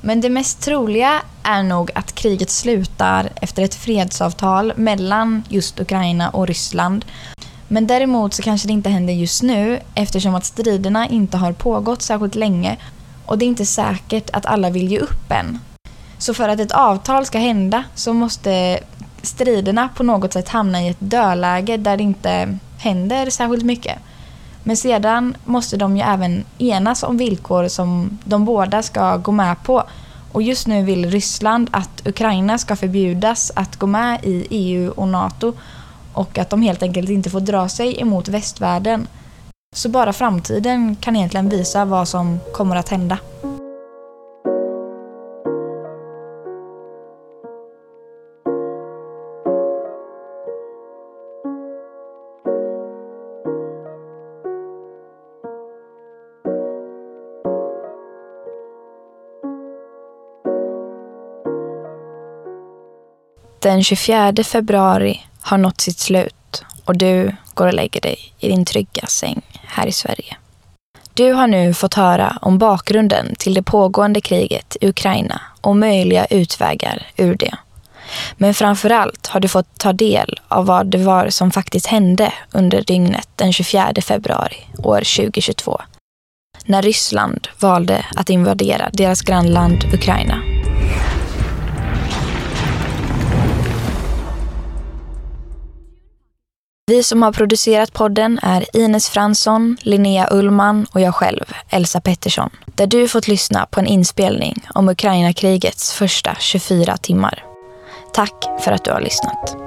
Men 0.00 0.20
det 0.20 0.30
mest 0.30 0.62
troliga 0.62 1.22
är 1.42 1.62
nog 1.62 1.90
att 1.94 2.14
kriget 2.14 2.50
slutar 2.50 3.28
efter 3.40 3.62
ett 3.62 3.74
fredsavtal 3.74 4.72
mellan 4.76 5.42
just 5.48 5.80
Ukraina 5.80 6.30
och 6.30 6.46
Ryssland. 6.46 7.04
Men 7.68 7.86
däremot 7.86 8.34
så 8.34 8.42
kanske 8.42 8.68
det 8.68 8.72
inte 8.72 8.90
händer 8.90 9.12
just 9.12 9.42
nu 9.42 9.80
eftersom 9.94 10.34
att 10.34 10.44
striderna 10.44 11.08
inte 11.08 11.36
har 11.36 11.52
pågått 11.52 12.02
särskilt 12.02 12.34
länge 12.34 12.76
och 13.26 13.38
det 13.38 13.44
är 13.44 13.48
inte 13.48 13.66
säkert 13.66 14.30
att 14.32 14.46
alla 14.46 14.70
vill 14.70 14.88
ge 14.88 14.98
upp 14.98 15.30
än. 15.30 15.58
Så 16.18 16.34
för 16.34 16.48
att 16.48 16.60
ett 16.60 16.72
avtal 16.72 17.26
ska 17.26 17.38
hända 17.38 17.84
så 17.94 18.12
måste 18.12 18.78
striderna 19.22 19.88
på 19.96 20.02
något 20.02 20.32
sätt 20.32 20.48
hamna 20.48 20.82
i 20.82 20.88
ett 20.88 20.96
dödläge 20.98 21.76
där 21.76 21.96
det 21.96 22.02
inte 22.02 22.58
händer 22.78 23.30
särskilt 23.30 23.64
mycket. 23.64 23.98
Men 24.62 24.76
sedan 24.76 25.36
måste 25.44 25.76
de 25.76 25.96
ju 25.96 26.02
även 26.02 26.44
enas 26.58 27.02
om 27.02 27.16
villkor 27.16 27.68
som 27.68 28.18
de 28.24 28.44
båda 28.44 28.82
ska 28.82 29.16
gå 29.16 29.32
med 29.32 29.62
på. 29.62 29.84
Och 30.32 30.42
just 30.42 30.66
nu 30.66 30.84
vill 30.84 31.10
Ryssland 31.10 31.68
att 31.72 32.06
Ukraina 32.06 32.58
ska 32.58 32.76
förbjudas 32.76 33.52
att 33.54 33.76
gå 33.76 33.86
med 33.86 34.24
i 34.24 34.46
EU 34.50 34.90
och 34.90 35.08
NATO 35.08 35.52
och 36.12 36.38
att 36.38 36.50
de 36.50 36.62
helt 36.62 36.82
enkelt 36.82 37.10
inte 37.10 37.30
får 37.30 37.40
dra 37.40 37.68
sig 37.68 38.00
emot 38.00 38.28
västvärlden. 38.28 39.06
Så 39.76 39.88
bara 39.88 40.12
framtiden 40.12 40.96
kan 40.96 41.16
egentligen 41.16 41.48
visa 41.48 41.84
vad 41.84 42.08
som 42.08 42.40
kommer 42.52 42.76
att 42.76 42.88
hända. 42.88 43.18
Den 63.66 63.84
24 63.84 64.44
februari 64.44 65.20
har 65.40 65.58
nått 65.58 65.80
sitt 65.80 65.98
slut 65.98 66.64
och 66.84 66.96
du 66.96 67.32
går 67.54 67.66
och 67.66 67.74
lägger 67.74 68.00
dig 68.00 68.18
i 68.38 68.48
din 68.48 68.64
trygga 68.64 69.06
säng 69.06 69.42
här 69.66 69.86
i 69.86 69.92
Sverige. 69.92 70.36
Du 71.14 71.32
har 71.32 71.46
nu 71.46 71.74
fått 71.74 71.94
höra 71.94 72.38
om 72.42 72.58
bakgrunden 72.58 73.34
till 73.38 73.54
det 73.54 73.62
pågående 73.62 74.20
kriget 74.20 74.76
i 74.80 74.88
Ukraina 74.88 75.40
och 75.60 75.76
möjliga 75.76 76.24
utvägar 76.24 77.06
ur 77.16 77.34
det. 77.34 77.54
Men 78.36 78.54
framför 78.54 78.90
allt 78.90 79.26
har 79.26 79.40
du 79.40 79.48
fått 79.48 79.78
ta 79.78 79.92
del 79.92 80.40
av 80.48 80.66
vad 80.66 80.86
det 80.86 80.98
var 80.98 81.28
som 81.28 81.50
faktiskt 81.50 81.86
hände 81.86 82.32
under 82.52 82.82
dygnet 82.82 83.28
den 83.36 83.52
24 83.52 83.92
februari 84.02 84.66
år 84.78 85.16
2022. 85.16 85.80
När 86.64 86.82
Ryssland 86.82 87.48
valde 87.60 88.06
att 88.16 88.30
invadera 88.30 88.90
deras 88.92 89.22
grannland 89.22 89.84
Ukraina. 89.94 90.55
Vi 96.90 97.02
som 97.02 97.22
har 97.22 97.32
producerat 97.32 97.92
podden 97.92 98.38
är 98.42 98.76
Ines 98.76 99.08
Fransson, 99.08 99.76
Linnea 99.80 100.28
Ullman 100.30 100.86
och 100.92 101.00
jag 101.00 101.14
själv, 101.14 101.44
Elsa 101.70 102.00
Pettersson. 102.00 102.50
Där 102.66 102.86
du 102.86 103.08
fått 103.08 103.28
lyssna 103.28 103.66
på 103.66 103.80
en 103.80 103.86
inspelning 103.86 104.66
om 104.74 104.88
Ukraina-krigets 104.88 105.92
första 105.92 106.36
24 106.40 106.96
timmar. 106.96 107.44
Tack 108.12 108.44
för 108.60 108.72
att 108.72 108.84
du 108.84 108.90
har 108.90 109.00
lyssnat. 109.00 109.65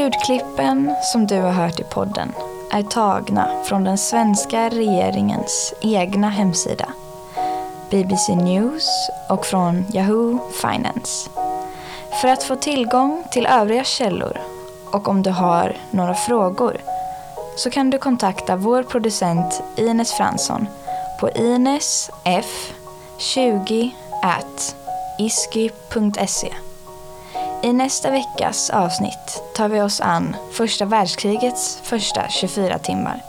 Ljudklippen 0.00 0.94
som 1.12 1.26
du 1.26 1.40
har 1.40 1.50
hört 1.50 1.80
i 1.80 1.84
podden 1.84 2.32
är 2.72 2.82
tagna 2.82 3.64
från 3.64 3.84
den 3.84 3.98
svenska 3.98 4.68
regeringens 4.68 5.74
egna 5.80 6.28
hemsida, 6.28 6.88
BBC 7.90 8.34
News 8.34 8.88
och 9.28 9.46
från 9.46 9.86
Yahoo 9.92 10.38
Finance. 10.60 11.30
För 12.20 12.28
att 12.28 12.42
få 12.42 12.56
tillgång 12.56 13.24
till 13.32 13.46
övriga 13.46 13.84
källor 13.84 14.38
och 14.92 15.08
om 15.08 15.22
du 15.22 15.30
har 15.30 15.76
några 15.90 16.14
frågor 16.14 16.76
så 17.56 17.70
kan 17.70 17.90
du 17.90 17.98
kontakta 17.98 18.56
vår 18.56 18.82
producent 18.82 19.62
Ines 19.76 20.12
Fransson 20.12 20.66
på 21.20 21.28
inesf20 21.28 23.90
iski.se 24.22 24.74
isky.se. 25.18 26.69
I 27.62 27.72
nästa 27.72 28.10
veckas 28.10 28.70
avsnitt 28.70 29.42
tar 29.54 29.68
vi 29.68 29.80
oss 29.80 30.00
an 30.00 30.36
första 30.52 30.84
världskrigets 30.84 31.80
första 31.82 32.28
24 32.28 32.78
timmar 32.78 33.22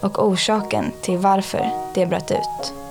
och 0.00 0.26
orsaken 0.28 0.92
till 1.02 1.18
varför 1.18 1.70
det 1.94 2.06
bröt 2.06 2.30
ut. 2.30 2.83